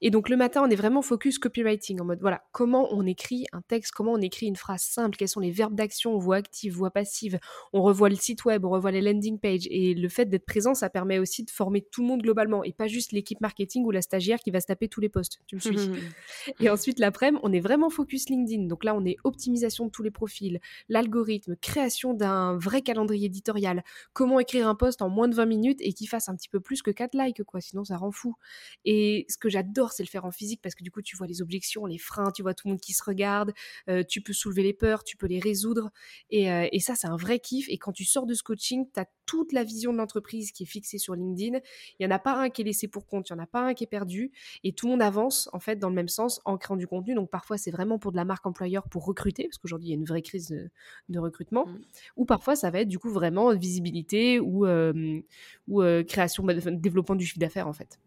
Et 0.00 0.10
donc 0.10 0.28
le 0.28 0.36
matin, 0.36 0.62
on 0.64 0.70
est 0.70 0.76
vraiment 0.76 1.02
focus 1.02 1.40
copywriting, 1.40 2.00
en 2.00 2.04
mode 2.04 2.20
voilà, 2.20 2.44
comment 2.52 2.86
on 2.92 3.04
écrit 3.06 3.46
un 3.50 3.60
texte, 3.60 3.90
comment 3.90 4.12
on 4.12 4.20
écrit 4.20 4.46
une 4.46 4.54
phrase 4.54 4.82
simple, 4.82 5.16
quels 5.16 5.26
sont 5.26 5.40
les 5.40 5.50
verbes 5.50 5.74
d'action, 5.74 6.16
voix 6.16 6.36
active, 6.36 6.74
voix 6.74 6.92
passive, 6.92 7.40
on 7.72 7.82
revoit 7.82 8.08
le 8.08 8.14
site 8.14 8.44
web, 8.44 8.64
on 8.64 8.70
revoit 8.70 8.92
les 8.92 9.00
landing 9.00 9.40
pages. 9.40 9.66
Et 9.68 9.94
le 9.94 10.08
fait 10.08 10.26
d'être 10.26 10.46
présent, 10.46 10.74
ça 10.74 10.90
permet 10.90 11.18
aussi 11.18 11.42
de 11.42 11.50
former 11.50 11.82
tout 11.82 12.02
le 12.02 12.06
monde 12.06 12.22
globalement, 12.22 12.62
et 12.62 12.72
pas 12.72 12.86
juste 12.86 13.10
l'équipe 13.10 13.40
marketing 13.40 13.84
ou 13.84 13.90
la 13.90 14.00
stagiaire 14.00 14.38
qui 14.38 14.52
va 14.52 14.60
se 14.60 14.66
taper 14.66 14.86
tous 14.86 15.00
les 15.00 15.08
postes. 15.08 15.40
Tu 15.48 15.56
me 15.56 15.60
suis? 15.60 15.76
Et 16.60 16.70
ensuite, 16.70 17.00
l'après-midi, 17.00 17.40
on 17.42 17.52
est 17.52 17.60
vraiment 17.60 17.90
focus 17.90 18.28
LinkedIn. 18.28 18.68
Donc 18.68 18.84
là, 18.84 18.94
on 18.94 19.04
est 19.04 19.16
optimisation 19.24 19.86
de 19.86 19.90
tous 19.90 20.04
les 20.04 20.12
profils, 20.12 20.60
l'algorithme, 20.88 21.56
création 21.56 22.14
d'un 22.14 22.56
vrai 22.56 22.82
calendrier 22.82 23.26
éditorial, 23.26 23.82
comment 24.12 24.38
écrire 24.38 24.68
un 24.68 24.76
post 24.76 25.02
en 25.02 25.08
moins 25.08 25.26
de 25.26 25.34
20 25.34 25.46
minutes 25.46 25.79
et 25.80 25.92
qu'il 25.92 26.08
fasse 26.08 26.28
un 26.28 26.36
petit 26.36 26.48
peu 26.48 26.60
plus 26.60 26.82
que 26.82 26.90
4 26.90 27.14
likes, 27.14 27.42
quoi. 27.44 27.60
Sinon, 27.60 27.84
ça 27.84 27.96
rend 27.96 28.10
fou. 28.10 28.34
Et 28.84 29.26
ce 29.28 29.36
que 29.38 29.48
j'adore, 29.48 29.92
c'est 29.92 30.02
le 30.02 30.08
faire 30.08 30.24
en 30.24 30.30
physique 30.30 30.60
parce 30.62 30.74
que 30.74 30.82
du 30.82 30.90
coup, 30.90 31.02
tu 31.02 31.16
vois 31.16 31.26
les 31.26 31.42
objections, 31.42 31.86
les 31.86 31.98
freins, 31.98 32.30
tu 32.32 32.42
vois 32.42 32.54
tout 32.54 32.68
le 32.68 32.72
monde 32.72 32.80
qui 32.80 32.92
se 32.92 33.02
regarde, 33.02 33.52
euh, 33.88 34.02
tu 34.08 34.20
peux 34.20 34.32
soulever 34.32 34.62
les 34.62 34.72
peurs, 34.72 35.04
tu 35.04 35.16
peux 35.16 35.26
les 35.26 35.40
résoudre. 35.40 35.90
Et, 36.30 36.50
euh, 36.50 36.68
et 36.72 36.80
ça, 36.80 36.94
c'est 36.94 37.06
un 37.06 37.16
vrai 37.16 37.38
kiff. 37.38 37.68
Et 37.68 37.78
quand 37.78 37.92
tu 37.92 38.04
sors 38.04 38.26
de 38.26 38.34
ce 38.34 38.42
coaching, 38.42 38.86
tu 38.92 39.00
as 39.00 39.06
toute 39.26 39.52
la 39.52 39.62
vision 39.62 39.92
de 39.92 39.98
l'entreprise 39.98 40.50
qui 40.50 40.64
est 40.64 40.66
fixée 40.66 40.98
sur 40.98 41.14
LinkedIn. 41.14 41.60
Il 41.98 42.06
n'y 42.06 42.12
en 42.12 42.14
a 42.14 42.18
pas 42.18 42.34
un 42.34 42.50
qui 42.50 42.62
est 42.62 42.64
laissé 42.64 42.88
pour 42.88 43.06
compte, 43.06 43.30
il 43.30 43.32
n'y 43.32 43.40
en 43.40 43.42
a 43.42 43.46
pas 43.46 43.60
un 43.60 43.74
qui 43.74 43.84
est 43.84 43.86
perdu. 43.86 44.32
Et 44.64 44.72
tout 44.72 44.86
le 44.86 44.92
monde 44.92 45.02
avance, 45.02 45.48
en 45.52 45.60
fait, 45.60 45.76
dans 45.76 45.88
le 45.88 45.94
même 45.94 46.08
sens 46.08 46.40
en 46.44 46.58
créant 46.58 46.76
du 46.76 46.86
contenu. 46.86 47.14
Donc, 47.14 47.30
parfois, 47.30 47.56
c'est 47.56 47.70
vraiment 47.70 47.98
pour 47.98 48.10
de 48.10 48.16
la 48.16 48.24
marque 48.24 48.44
employeur 48.46 48.88
pour 48.88 49.04
recruter, 49.04 49.44
parce 49.44 49.58
qu'aujourd'hui, 49.58 49.88
il 49.88 49.90
y 49.90 49.94
a 49.94 49.96
une 49.96 50.04
vraie 50.04 50.22
crise 50.22 50.48
de, 51.08 51.18
recrutement. 51.18 51.66
Mmh. 51.66 51.80
Ou 52.16 52.24
parfois, 52.24 52.56
ça 52.56 52.70
va 52.70 52.80
être 52.80 52.88
du 52.88 52.98
coup 52.98 53.10
vraiment 53.10 53.54
visibilité 53.54 54.40
ou, 54.40 54.66
euh, 54.66 55.20
ou 55.70 55.82
euh, 55.82 56.04
création, 56.04 56.44
bah, 56.44 56.52
développement 56.54 57.14
du 57.14 57.24
chiffre 57.24 57.38
d'affaires 57.38 57.68
en 57.68 57.72
fait. 57.72 57.98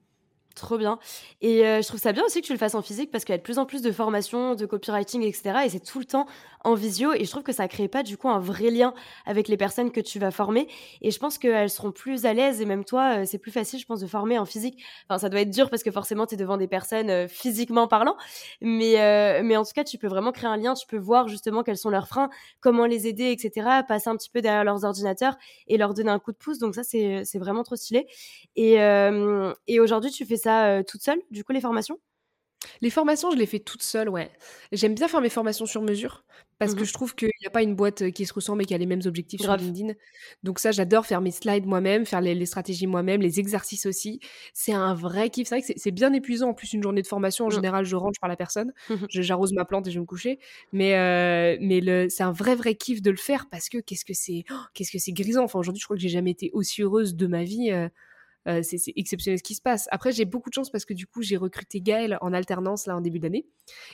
Trop 0.56 0.78
bien. 0.78 1.00
Et 1.42 1.66
euh, 1.66 1.82
je 1.82 1.88
trouve 1.88 2.00
ça 2.00 2.12
bien 2.12 2.24
aussi 2.24 2.40
que 2.42 2.46
tu 2.46 2.54
le 2.54 2.60
fasses 2.60 2.76
en 2.76 2.84
physique 2.84 3.10
parce 3.10 3.26
qu'il 3.26 3.34
y 3.34 3.36
a 3.36 3.40
de 3.40 3.44
plus 3.44 3.58
en 3.58 3.66
plus 3.66 3.82
de 3.82 3.92
formations, 3.92 4.54
de 4.54 4.68
copywriting, 4.68 5.24
etc. 5.24 5.62
Et 5.66 5.70
c'est 5.70 5.80
tout 5.80 5.98
le 5.98 6.06
temps 6.06 6.28
en 6.64 6.76
visio. 6.76 7.12
Et 7.14 7.26
je 7.26 7.30
trouve 7.32 7.42
que 7.42 7.52
ça 7.52 7.68
crée 7.68 7.88
pas 7.88 8.04
du 8.04 8.18
coup 8.18 8.30
un 8.30 8.38
vrai 8.38 8.70
lien 8.70 8.94
avec 9.26 9.48
les 9.48 9.58
personnes 9.58 9.92
que 9.92 10.00
tu 10.00 10.20
vas 10.20 10.30
former. 10.30 10.68
Et 11.02 11.10
je 11.10 11.18
pense 11.18 11.40
qu'elles 11.40 11.72
seront 11.72 11.92
plus 11.92 12.28
à 12.28 12.34
l'aise. 12.36 12.62
Et 12.62 12.66
même 12.66 12.86
toi, 12.86 13.22
euh, 13.22 13.26
c'est 13.26 13.40
plus 13.40 13.52
facile, 13.52 13.80
je 13.80 13.86
pense, 13.88 14.00
de 14.00 14.06
former 14.06 14.38
en 14.38 14.46
physique. 14.46 14.84
Enfin, 15.10 15.18
ça 15.18 15.28
doit 15.28 15.42
être 15.42 15.50
dur 15.50 15.72
parce 15.72 15.82
que 15.82 15.90
forcément, 15.90 16.28
tu 16.28 16.36
es 16.36 16.38
devant 16.38 16.58
des 16.58 16.68
personnes 16.68 17.10
euh, 17.10 17.28
physiquement 17.28 17.88
parlant. 17.88 18.16
Mais, 18.62 19.42
mais 19.42 19.58
en 19.58 19.64
tout 19.66 19.74
cas, 19.74 19.84
tu 19.84 19.98
peux 19.98 20.08
vraiment 20.08 20.32
créer 20.32 20.50
un 20.50 20.58
lien. 20.58 20.76
Tu 20.76 20.86
peux 20.86 21.00
voir 21.00 21.30
justement 21.30 21.64
quels 21.64 21.78
sont 21.78 21.90
leurs 21.90 22.08
freins, 22.08 22.30
comment 22.62 22.86
les 22.86 23.08
aider, 23.08 23.32
etc. 23.32 23.82
Passer 23.88 24.10
un 24.12 24.16
petit 24.18 24.30
peu 24.30 24.42
derrière 24.42 24.64
leurs 24.64 24.86
ordinateurs 24.86 25.36
et 25.68 25.78
leur 25.78 25.96
donner 25.96 26.12
un 26.12 26.20
coup 26.20 26.32
de 26.32 26.38
pouce. 26.38 26.60
Donc 26.60 26.76
ça, 26.76 26.84
c'est 26.84 27.24
vraiment 27.40 27.64
trop 27.64 27.76
stylé. 27.76 28.06
Et, 28.56 28.76
et 29.68 29.80
aujourd'hui, 29.80 30.12
tu 30.12 30.26
fais 30.26 30.38
ça 30.44 30.84
toute 30.84 31.02
seule, 31.04 31.22
du 31.32 31.44
coup, 31.44 31.54
les 31.54 31.62
formations? 31.62 32.00
Les 32.82 32.90
formations, 32.90 33.30
je 33.32 33.36
les 33.38 33.46
fais 33.46 33.60
toutes 33.60 33.84
seules, 33.84 34.08
ouais. 34.10 34.32
J'aime 34.72 34.96
bien 34.96 35.08
faire 35.10 35.20
mes 35.22 35.30
formations 35.30 35.66
sur 35.66 35.82
mesure 35.82 36.24
parce 36.60 36.76
que 36.76 36.86
Mmh 36.86 36.86
je 36.86 36.94
trouve 36.94 37.14
qu'il 37.14 37.28
n'y 37.42 37.48
a 37.48 37.50
pas 37.50 37.62
une 37.62 37.76
boîte 37.76 38.12
qui 38.12 38.26
se 38.26 38.34
ressemble 38.34 38.62
et 38.64 38.66
qui 38.66 38.74
a 38.74 38.78
les 38.78 38.86
mêmes 38.86 39.02
objectifs 39.06 39.42
sur 39.42 39.48
Grave. 39.48 39.58
LinkedIn. 39.58 39.94
Donc 40.44 40.60
ça, 40.60 40.72
j'adore 40.72 41.06
faire 41.06 41.20
mes 41.20 41.32
slides 41.32 41.66
moi-même, 41.66 42.06
faire 42.06 42.22
les, 42.22 42.34
les 42.36 42.46
stratégies 42.46 42.88
moi-même, 42.88 43.22
les 43.22 43.40
exercices 43.42 43.86
aussi. 43.86 44.20
C'est 44.54 44.72
un 44.72 44.94
vrai 44.94 45.30
kiff. 45.30 45.48
C'est 45.50 45.60
vrai 45.60 45.68
que 45.68 45.74
c'est 45.78 45.92
bien 45.92 46.14
épuisant. 46.14 46.50
En 46.50 46.54
plus, 46.54 46.72
une 46.74 46.82
journée 46.84 47.02
de 47.02 47.08
formation, 47.08 47.48
en 47.48 47.50
Mmh. 47.50 47.54
général, 47.56 47.84
je 47.86 47.96
range 47.98 48.16
par 48.22 48.30
la 48.30 48.38
personne. 48.38 48.72
Mmh 48.90 49.08
Je- 49.10 49.22
J'arrose 49.22 49.52
ma 49.54 49.66
plante 49.66 49.88
et 49.88 49.92
je 49.92 49.96
vais 49.98 50.02
me 50.02 50.06
coucher. 50.06 50.40
Mais, 50.72 50.96
euh, 50.96 51.58
mais 51.60 52.08
c'est 52.10 52.24
un 52.24 52.32
vrai, 52.32 52.56
vrai 52.56 52.76
kiff 52.76 53.02
de 53.02 53.12
le 53.12 53.18
faire 53.18 53.50
parce 53.50 53.68
que 53.68 53.80
qu'est-ce 53.80 54.06
que 54.06 54.14
c'est 54.14 54.46
oh, 54.52 54.56
qu'est-ce 54.74 54.92
que 54.92 55.00
c'est 55.00 55.12
grisant. 55.14 55.44
Enfin, 55.44 55.60
aujourd'hui, 55.60 55.82
je 55.82 55.86
crois 55.86 55.98
que 55.98 56.02
j'ai 56.02 56.10
jamais 56.10 56.32
été 56.32 56.50
aussi 56.54 56.82
heureuse 56.82 57.16
de 57.16 57.28
ma 57.28 57.44
vie. 57.44 57.72
euh, 57.72 57.90
euh, 58.48 58.62
c'est 58.64 58.78
c'est 58.78 58.94
exceptionnel 58.96 59.38
ce 59.38 59.44
qui 59.44 59.56
se 59.56 59.62
passe. 59.62 59.88
Après, 59.92 60.12
j'ai 60.12 60.26
beaucoup 60.26 60.50
de 60.50 60.54
chance 60.54 60.70
parce 60.70 60.86
que 60.86 60.94
du 60.94 61.08
coup, 61.08 61.22
j'ai 61.22 61.38
recruté 61.38 61.82
Gaëlle 61.82 62.18
en 62.22 62.34
alternance 62.34 62.88
là 62.88 62.96
en 62.96 63.02
début 63.02 63.20
d'année. 63.20 63.46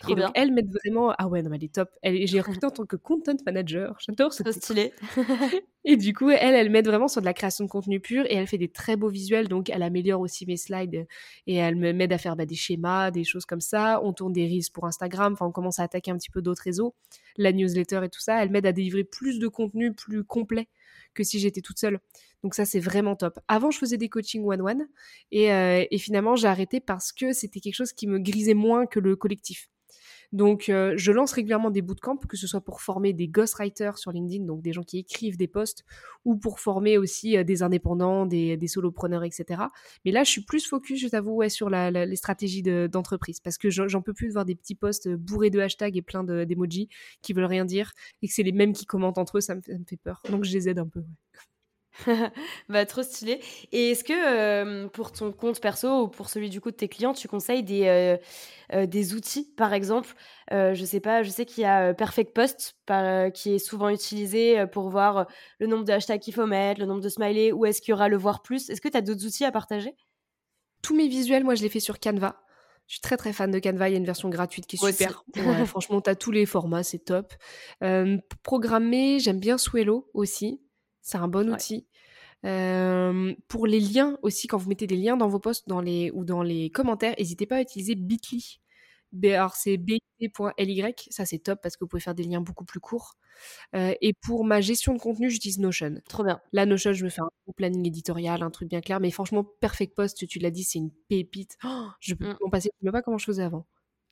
Et 0.08 0.16
donc, 0.16 0.32
elle 0.36 0.52
m'aide 0.52 0.72
vraiment. 0.72 1.14
Ah 1.18 1.28
ouais, 1.28 1.42
non, 1.42 1.50
mais 1.50 1.58
elle 1.58 1.66
est 1.66 1.74
top. 1.74 1.90
Elle, 2.02 2.26
j'ai 2.28 2.40
recruté 2.40 2.66
en 2.66 2.72
tant 2.72 2.86
que 2.86 2.96
content 2.96 3.36
manager. 3.46 3.98
J'adore 4.00 4.34
ce 4.34 4.44
Trop 4.44 4.52
stylé. 4.52 4.94
Et 5.92 5.98
du 5.98 6.14
coup, 6.14 6.30
elle, 6.30 6.54
elle 6.54 6.70
m'aide 6.70 6.86
vraiment 6.86 7.08
sur 7.08 7.20
de 7.20 7.26
la 7.26 7.34
création 7.34 7.66
de 7.66 7.70
contenu 7.70 8.00
pur 8.00 8.24
et 8.28 8.36
elle 8.36 8.46
fait 8.46 8.60
des 8.60 8.68
très 8.68 8.96
beaux 8.96 9.10
visuels. 9.10 9.48
Donc, 9.48 9.72
elle 9.72 9.82
améliore 9.82 10.22
aussi 10.22 10.46
mes 10.46 10.56
slides 10.56 11.08
et 11.48 11.56
elle 11.56 11.76
m'aide 11.76 12.14
à 12.14 12.20
faire 12.20 12.36
bah, 12.36 12.46
des 12.46 12.54
schémas, 12.54 13.10
des 13.10 13.24
choses 13.24 13.48
comme 13.48 13.60
ça. 13.60 14.00
On 14.04 14.14
tourne 14.14 14.32
des 14.32 14.46
reels 14.46 14.70
pour 14.72 14.86
Instagram. 14.86 15.34
Enfin, 15.34 15.48
on 15.48 15.52
commence 15.52 15.80
à 15.80 15.84
attaquer 15.84 16.12
un 16.12 16.18
petit 16.20 16.30
peu 16.30 16.44
d'autres 16.44 16.62
réseaux, 16.62 16.94
la 17.38 17.52
newsletter 17.52 18.02
et 18.04 18.10
tout 18.10 18.20
ça. 18.20 18.44
Elle 18.44 18.52
m'aide 18.52 18.68
à 18.68 18.72
délivrer 18.72 19.04
plus 19.04 19.40
de 19.40 19.48
contenu 19.48 19.92
plus 19.92 20.24
complet 20.24 20.68
que 21.16 21.24
si 21.24 21.40
j'étais 21.40 21.62
toute 21.62 21.80
seule. 21.80 22.00
Donc 22.44 22.54
ça, 22.54 22.66
c'est 22.66 22.80
vraiment 22.80 23.16
top. 23.16 23.40
Avant, 23.48 23.72
je 23.72 23.80
faisais 23.80 23.98
des 23.98 24.10
coachings 24.10 24.46
one-one 24.46 24.88
et, 25.32 25.52
euh, 25.52 25.84
et 25.90 25.98
finalement, 25.98 26.36
j'ai 26.36 26.48
arrêté 26.48 26.82
parce 26.82 27.12
que 27.12 27.34
c'était 27.34 27.62
quelque 27.62 27.74
chose 27.74 27.94
qui 27.94 28.06
me 28.06 28.20
grisait 28.20 28.54
moins 28.54 28.86
que 28.86 29.00
le 29.00 29.16
collectif. 29.16 29.72
Donc, 30.32 30.70
euh, 30.70 30.94
je 30.96 31.12
lance 31.12 31.32
régulièrement 31.32 31.72
des 31.72 31.82
bootcamps, 31.82 32.18
que 32.18 32.38
ce 32.38 32.46
soit 32.46 32.62
pour 32.62 32.82
former 32.82 33.14
des 33.14 33.28
ghostwriters 33.28 33.98
sur 33.98 34.12
LinkedIn, 34.12 34.46
donc 34.46 34.62
des 34.62 34.74
gens 34.74 34.84
qui 34.84 35.00
écrivent 35.00 35.38
des 35.38 35.48
posts, 35.48 35.84
ou 36.24 36.36
pour 36.36 36.60
former 36.60 36.98
aussi 36.98 37.36
euh, 37.38 37.44
des 37.44 37.64
indépendants, 37.64 38.26
des, 38.26 38.58
solopreneurs, 38.68 39.24
etc. 39.24 39.64
Mais 40.06 40.12
là, 40.12 40.24
je 40.24 40.30
suis 40.30 40.42
plus 40.42 40.68
focus, 40.68 41.02
je 41.02 41.08
t'avoue, 41.08 41.42
sur 41.50 41.70
les 41.70 42.16
stratégies 42.16 42.62
de- 42.62 42.88
d'entreprise, 42.92 43.40
parce 43.40 43.58
que 43.58 43.70
j'en 43.70 44.02
peux 44.02 44.14
plus 44.14 44.28
de 44.28 44.34
voir 44.34 44.46
des 44.46 44.56
petits 44.56 44.76
posts 44.76 45.10
bourrés 45.10 45.50
de 45.50 45.60
hashtags 45.60 45.98
et 45.98 46.02
plein 46.04 46.24
de- 46.24 46.44
d'emojis 46.44 46.90
qui 47.22 47.34
veulent 47.34 47.46
rien 47.46 47.66
dire, 47.66 47.94
et 48.22 48.28
que 48.28 48.34
c'est 48.34 48.44
les 48.44 48.52
mêmes 48.52 48.74
qui 48.74 48.86
commentent 48.86 49.18
entre 49.18 49.38
eux, 49.38 49.42
ça 49.42 49.56
me, 49.56 49.62
fait- 49.62 49.98
peur. 50.04 50.22
Donc, 50.30 50.44
je 50.44 50.54
les 50.54 50.70
aide 50.70 50.80
un 50.80 50.88
peu. 50.88 51.04
Bah, 52.70 52.86
trop 52.86 53.04
stylé. 53.04 53.42
Et 53.72 53.92
est-ce 53.92 54.04
que 54.04 54.14
euh, 54.14 54.88
pour 54.88 55.12
ton 55.12 55.32
compte 55.32 55.60
perso 55.60 56.04
ou 56.04 56.08
pour 56.08 56.30
celui 56.30 56.50
du 56.50 56.62
coup 56.62 56.72
de 56.72 56.76
tes 56.76 56.88
clients, 56.88 57.14
tu 57.14 57.28
conseilles 57.28 57.64
des, 57.64 57.88
euh, 57.88 58.18
euh, 58.74 58.86
des 58.86 59.14
outils, 59.14 59.52
par 59.58 59.74
exemple 59.74 60.10
Je 60.52 60.84
sais 60.86 61.00
pas, 61.00 61.24
je 61.24 61.30
sais 61.30 61.46
qu'il 61.46 61.64
y 61.64 61.66
a 61.66 61.94
Perfect 61.94 62.34
Post 62.34 62.76
par- 62.86 63.32
qui 63.32 63.54
est 63.56 63.60
souvent 63.60 63.90
utilisé 63.90 64.66
pour 64.68 64.90
voir 64.90 65.28
le 65.60 65.68
nombre 65.68 65.84
de 65.84 65.92
hashtags 65.92 66.20
qu'il 66.22 66.34
faut 66.34 66.46
mettre, 66.46 66.80
le 66.80 66.86
nombre 66.86 67.02
de 67.02 67.10
smileys, 67.10 67.52
ou 67.52 67.66
est-ce 67.66 67.82
qu'il 67.82 67.92
y 67.92 67.94
aura 67.94 68.08
le 68.10 68.18
voir 68.18 68.42
plus 68.42 68.70
Est-ce 68.70 68.82
que 68.82 68.90
tu 68.90 68.98
as 68.98 69.02
d'autres 69.02 69.26
outils 69.26 69.46
à 69.46 69.52
partager? 69.52 69.96
Tous 70.82 70.96
mes 70.96 71.08
visuels, 71.08 71.44
moi, 71.44 71.56
je 71.56 71.62
les 71.64 71.70
fais 71.70 71.80
sur 71.82 72.00
Canva. 72.00 72.42
Je 72.88 72.94
suis 72.94 73.02
très 73.02 73.18
très 73.18 73.34
fan 73.34 73.52
de 73.52 73.60
Canva. 73.60 73.90
Il 73.90 73.92
y 73.92 73.96
a 73.96 73.98
une 74.00 74.06
version 74.06 74.30
gratuite 74.30 74.66
qui 74.66 74.78
est 74.78 74.84
aussi. 74.84 74.94
super. 74.94 75.24
Ouais, 75.36 75.66
franchement, 75.66 76.02
t'as 76.02 76.16
tous 76.16 76.32
les 76.32 76.46
formats, 76.46 76.84
c'est 76.84 77.00
top. 77.00 77.34
Programmer, 78.44 79.20
j'aime 79.20 79.40
bien 79.40 79.58
Swello 79.58 80.10
aussi. 80.14 80.62
C'est 81.02 81.18
un 81.18 81.28
bon 81.28 81.48
Ouais. 81.50 81.54
outil. 81.56 81.88
Euh, 82.46 83.34
pour 83.48 83.68
les 83.68 83.80
liens 83.80 84.18
aussi, 84.22 84.48
quand 84.48 84.58
vous 84.58 84.70
mettez 84.70 84.88
des 84.88 84.96
liens 84.98 85.18
dans 85.18 85.28
vos 85.28 85.40
posts 85.40 85.68
dans 85.68 85.82
les, 85.82 86.12
ou 86.12 86.24
dans 86.26 86.42
les 86.44 86.70
commentaires, 86.70 87.16
n'hésitez 87.18 87.46
pas 87.46 87.58
à 87.58 87.62
utiliser 87.62 87.96
Bitly. 87.96 88.60
Alors 89.26 89.56
c'est 89.56 89.78
bit.ly, 89.78 90.94
ça 91.10 91.26
c'est 91.26 91.40
top 91.40 91.60
parce 91.64 91.76
que 91.78 91.84
vous 91.84 91.88
pouvez 91.90 92.02
faire 92.02 92.14
des 92.16 92.24
liens 92.24 92.42
beaucoup 92.42 92.66
plus 92.66 92.80
courts. 92.80 93.16
Euh, 93.76 93.94
et 94.02 94.14
pour 94.14 94.46
ma 94.46 94.62
gestion 94.62 94.94
de 94.94 95.00
contenu, 95.00 95.30
j'utilise 95.32 95.60
Notion. 95.60 95.96
Trop 96.10 96.24
bien. 96.26 96.42
Là, 96.54 96.66
Notion, 96.68 96.94
je 96.94 97.06
me 97.06 97.10
fais 97.10 97.22
un 97.22 97.30
gros 97.46 97.54
planning 97.54 97.86
éditorial, 97.88 98.44
un 98.44 98.52
truc 98.52 98.70
bien 98.70 98.82
clair. 98.82 99.00
Mais 99.00 99.12
franchement, 99.12 99.44
Perfect 99.62 99.96
Post, 99.96 100.28
tu 100.28 100.40
l'as 100.40 100.52
dit, 100.52 100.64
c'est 100.64 100.80
une 100.80 100.92
pépite. 101.10 101.58
Oh, 101.66 101.88
je 102.02 102.14
peux 102.16 102.26
Mm. 102.26 102.36
plus 102.36 102.44
m'en 102.46 102.50
passer. 102.52 102.70
Je 102.74 102.78
ne 102.78 102.80
sais 102.82 102.86
même 102.86 102.94
pas 102.94 103.02
comment 103.04 103.18
je 103.18 103.26
faisais 103.26 103.44
avant. 103.44 103.66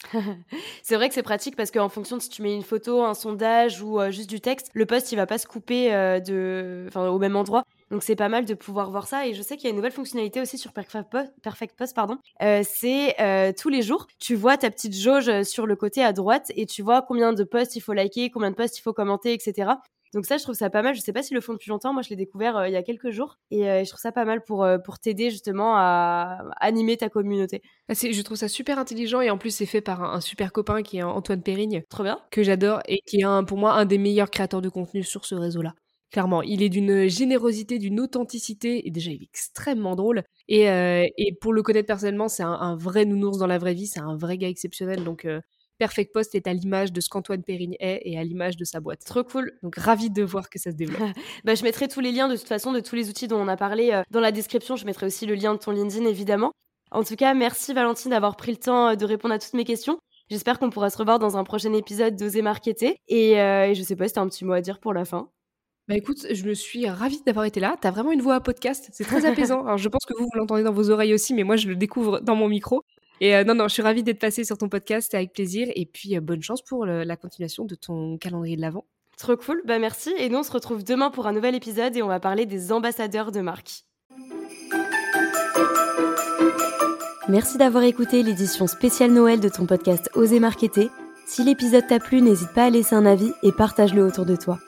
c'est 0.83 0.95
vrai 0.95 1.09
que 1.09 1.15
c'est 1.15 1.23
pratique 1.23 1.55
parce 1.55 1.71
qu'en 1.71 1.89
fonction 1.89 2.17
de 2.17 2.21
si 2.21 2.29
tu 2.29 2.41
mets 2.41 2.55
une 2.55 2.63
photo, 2.63 3.03
un 3.03 3.13
sondage 3.13 3.81
ou 3.81 3.99
euh, 3.99 4.11
juste 4.11 4.29
du 4.29 4.39
texte, 4.39 4.69
le 4.73 4.85
post 4.85 5.11
il 5.11 5.15
va 5.15 5.25
pas 5.25 5.37
se 5.37 5.47
couper 5.47 5.93
euh, 5.93 6.89
au 6.95 7.19
même 7.19 7.35
endroit. 7.35 7.63
Donc 7.89 8.03
c'est 8.03 8.15
pas 8.15 8.29
mal 8.29 8.45
de 8.45 8.53
pouvoir 8.53 8.91
voir 8.91 9.07
ça. 9.07 9.27
Et 9.27 9.33
je 9.33 9.41
sais 9.41 9.55
qu'il 9.55 9.65
y 9.65 9.67
a 9.67 9.69
une 9.71 9.77
nouvelle 9.77 9.91
fonctionnalité 9.91 10.41
aussi 10.41 10.57
sur 10.57 10.73
Perfect 10.73 11.09
Post, 11.77 11.95
pardon. 11.95 12.17
Euh, 12.41 12.61
c'est 12.63 13.15
tous 13.57 13.69
les 13.69 13.81
jours, 13.81 14.07
tu 14.19 14.35
vois 14.35 14.57
ta 14.57 14.69
petite 14.69 14.95
jauge 14.95 15.43
sur 15.43 15.65
le 15.65 15.75
côté 15.75 16.03
à 16.03 16.13
droite 16.13 16.51
et 16.55 16.65
tu 16.65 16.81
vois 16.81 17.01
combien 17.01 17.33
de 17.33 17.43
posts 17.43 17.75
il 17.75 17.81
faut 17.81 17.93
liker, 17.93 18.29
combien 18.29 18.51
de 18.51 18.55
posts 18.55 18.77
il 18.77 18.81
faut 18.81 18.93
commenter, 18.93 19.33
etc. 19.33 19.71
Donc 20.13 20.25
ça, 20.25 20.37
je 20.37 20.43
trouve 20.43 20.55
ça 20.55 20.69
pas 20.69 20.81
mal. 20.81 20.95
Je 20.95 21.01
sais 21.01 21.13
pas 21.13 21.21
s'ils 21.23 21.35
le 21.35 21.41
font 21.41 21.53
depuis 21.53 21.69
longtemps. 21.69 21.93
Moi, 21.93 22.01
je 22.01 22.09
l'ai 22.09 22.15
découvert 22.15 22.57
euh, 22.57 22.67
il 22.67 22.73
y 22.73 22.77
a 22.77 22.83
quelques 22.83 23.11
jours 23.11 23.37
et 23.51 23.69
euh, 23.69 23.83
je 23.83 23.89
trouve 23.89 23.99
ça 23.99 24.11
pas 24.11 24.25
mal 24.25 24.43
pour 24.43 24.63
euh, 24.63 24.77
pour 24.77 24.99
t'aider 24.99 25.29
justement 25.29 25.75
à 25.77 26.39
animer 26.59 26.97
ta 26.97 27.09
communauté. 27.09 27.61
Ah, 27.89 27.93
Je 27.93 28.21
trouve 28.21 28.37
ça 28.37 28.47
super 28.47 28.79
intelligent 28.79 29.21
et 29.21 29.29
en 29.29 29.37
plus, 29.37 29.51
c'est 29.51 29.65
fait 29.65 29.81
par 29.81 30.01
un, 30.03 30.13
un 30.13 30.21
super 30.21 30.51
copain 30.51 30.81
qui 30.83 30.97
est 30.97 31.03
Antoine 31.03 31.41
Périgne, 31.43 31.83
Trop 31.89 32.03
bien. 32.03 32.19
que 32.31 32.43
j'adore 32.43 32.79
et 32.87 33.01
qui 33.07 33.19
est 33.19 33.23
un- 33.23 33.43
pour 33.43 33.57
moi 33.57 33.73
un 33.73 33.85
des 33.85 33.97
meilleurs 33.97 34.29
créateurs 34.31 34.61
de 34.61 34.69
contenu 34.69 35.03
sur 35.03 35.25
ce 35.25 35.35
réseau-là. 35.35 35.73
Clairement, 36.11 36.41
il 36.41 36.63
est 36.63 36.69
d'une 36.69 37.07
générosité, 37.09 37.79
d'une 37.79 37.99
authenticité, 37.99 38.87
et 38.87 38.91
déjà 38.91 39.11
il 39.11 39.23
est 39.23 39.25
extrêmement 39.25 39.95
drôle. 39.97 40.23
Et, 40.47 40.61
et 41.17 41.35
pour 41.41 41.51
le 41.51 41.61
connaître 41.63 41.87
personnellement, 41.87 42.29
c'est 42.29 42.43
un, 42.43 42.53
un 42.53 42.77
vrai 42.77 43.03
nounours 43.03 43.37
dans 43.39 43.47
la 43.47 43.57
vraie 43.57 43.73
vie, 43.73 43.87
c'est 43.87 43.99
un 43.99 44.15
vrai 44.15 44.37
gars 44.37 44.47
exceptionnel. 44.47 45.03
Donc 45.03 45.27
Perfect 45.77 46.13
Post 46.13 46.35
est 46.35 46.47
à 46.47 46.53
l'image 46.53 46.91
de 46.91 47.01
ce 47.01 47.09
qu'Antoine 47.09 47.43
Périgne 47.43 47.75
est 47.79 48.01
et 48.03 48.17
à 48.17 48.23
l'image 48.23 48.57
de 48.57 48.65
sa 48.65 48.79
boîte. 48.79 49.03
Trop 49.05 49.23
cool. 49.23 49.53
Donc 49.63 49.75
ravi 49.75 50.09
de 50.09 50.23
voir 50.23 50.49
que 50.49 50.59
ça 50.59 50.71
se 50.71 50.75
développe. 50.75 51.01
Bah, 51.43 51.55
je 51.55 51.63
mettrai 51.63 51.87
tous 51.87 51.99
les 51.99 52.11
liens 52.11 52.27
de 52.27 52.35
toute 52.35 52.47
façon 52.47 52.71
de 52.71 52.79
tous 52.79 52.95
les 52.95 53.09
outils 53.09 53.27
dont 53.27 53.39
on 53.39 53.47
a 53.47 53.57
parlé 53.57 53.91
euh, 53.91 54.03
dans 54.11 54.19
la 54.19 54.31
description. 54.31 54.75
Je 54.75 54.85
mettrai 54.85 55.05
aussi 55.05 55.25
le 55.25 55.35
lien 55.35 55.53
de 55.53 55.59
ton 55.59 55.71
LinkedIn 55.71 56.05
évidemment. 56.05 56.51
En 56.91 57.03
tout 57.03 57.15
cas, 57.15 57.33
merci 57.33 57.73
Valentine 57.73 58.11
d'avoir 58.11 58.35
pris 58.35 58.51
le 58.51 58.57
temps 58.57 58.89
euh, 58.89 58.95
de 58.95 59.05
répondre 59.05 59.33
à 59.33 59.39
toutes 59.39 59.53
mes 59.53 59.65
questions. 59.65 59.99
J'espère 60.29 60.59
qu'on 60.59 60.69
pourra 60.69 60.89
se 60.89 60.97
revoir 60.97 61.19
dans 61.19 61.37
un 61.37 61.43
prochain 61.43 61.73
épisode 61.73 62.15
d'Oser 62.15 62.41
Marketer. 62.41 62.97
Et, 63.07 63.39
euh, 63.39 63.67
et 63.67 63.75
je 63.75 63.83
sais 63.83 63.95
pas 63.95 64.07
si 64.07 64.15
t'as 64.15 64.21
un 64.21 64.27
petit 64.27 64.45
mot 64.45 64.53
à 64.53 64.61
dire 64.61 64.79
pour 64.79 64.93
la 64.93 65.05
fin. 65.05 65.29
Bah 65.87 65.95
écoute, 65.95 66.27
je 66.29 66.43
me 66.43 66.53
suis 66.53 66.87
ravie 66.89 67.21
d'avoir 67.25 67.45
été 67.45 67.61
là. 67.61 67.77
T'as 67.79 67.91
vraiment 67.91 68.11
une 68.11 68.21
voix 68.21 68.35
à 68.35 68.41
podcast, 68.41 68.89
c'est 68.91 69.05
très 69.05 69.25
apaisant. 69.25 69.65
Alors 69.65 69.77
je 69.77 69.87
pense 69.87 70.05
que 70.05 70.13
vous, 70.17 70.25
vous 70.25 70.37
l'entendez 70.37 70.63
dans 70.63 70.73
vos 70.73 70.89
oreilles 70.89 71.13
aussi, 71.13 71.33
mais 71.33 71.43
moi 71.43 71.55
je 71.55 71.69
le 71.69 71.77
découvre 71.77 72.19
dans 72.19 72.35
mon 72.35 72.49
micro. 72.49 72.83
Et 73.21 73.35
euh, 73.35 73.43
non, 73.43 73.55
non, 73.55 73.67
je 73.67 73.73
suis 73.73 73.81
ravie 73.81 74.03
d'être 74.03 74.19
passée 74.19 74.43
sur 74.43 74.57
ton 74.57 74.69
podcast 74.69 75.13
avec 75.15 75.33
plaisir. 75.33 75.67
Et 75.75 75.85
puis 75.85 76.15
euh, 76.15 76.21
bonne 76.21 76.41
chance 76.41 76.61
pour 76.61 76.85
le- 76.85 77.03
la 77.03 77.15
continuation 77.17 77.65
de 77.65 77.75
ton 77.75 78.17
calendrier 78.17 78.55
de 78.55 78.61
l'Avent. 78.61 78.85
Trop 79.17 79.35
cool, 79.35 79.61
bah 79.65 79.79
merci. 79.79 80.13
Et 80.19 80.29
nous, 80.29 80.37
on 80.37 80.43
se 80.43 80.51
retrouve 80.51 80.83
demain 80.83 81.09
pour 81.09 81.25
un 81.25 81.33
nouvel 81.33 81.55
épisode 81.55 81.95
et 81.97 82.03
on 82.03 82.07
va 82.07 82.19
parler 82.19 82.45
des 82.45 82.71
ambassadeurs 82.71 83.31
de 83.31 83.41
marque. 83.41 83.83
Merci 87.29 87.57
d'avoir 87.57 87.83
écouté 87.83 88.23
l'édition 88.23 88.67
spéciale 88.67 89.11
Noël 89.11 89.39
de 89.39 89.49
ton 89.49 89.65
podcast 89.65 90.09
Oser 90.15 90.39
Marketer. 90.39 90.89
Si 91.25 91.43
l'épisode 91.43 91.85
t'a 91.87 91.99
plu, 91.99 92.21
n'hésite 92.21 92.53
pas 92.53 92.65
à 92.65 92.69
laisser 92.69 92.95
un 92.95 93.05
avis 93.05 93.31
et 93.43 93.51
partage-le 93.51 94.01
autour 94.05 94.25
de 94.25 94.35
toi. 94.37 94.59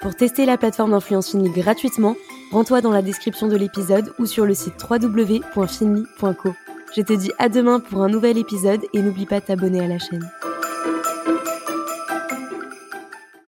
Pour 0.00 0.14
tester 0.14 0.46
la 0.46 0.56
plateforme 0.58 0.92
d'influence 0.92 1.30
Finly 1.30 1.50
gratuitement, 1.50 2.14
rends-toi 2.52 2.82
dans 2.82 2.92
la 2.92 3.02
description 3.02 3.48
de 3.48 3.56
l'épisode 3.56 4.12
ou 4.20 4.26
sur 4.26 4.44
le 4.46 4.54
site 4.54 4.74
www.finly.co. 4.88 6.50
Je 6.96 7.02
te 7.02 7.12
dis 7.12 7.32
à 7.38 7.48
demain 7.48 7.80
pour 7.80 8.02
un 8.02 8.08
nouvel 8.08 8.38
épisode 8.38 8.82
et 8.92 9.02
n'oublie 9.02 9.26
pas 9.26 9.40
de 9.40 9.46
t'abonner 9.46 9.80
à 9.80 9.88
la 9.88 9.98
chaîne. 9.98 10.30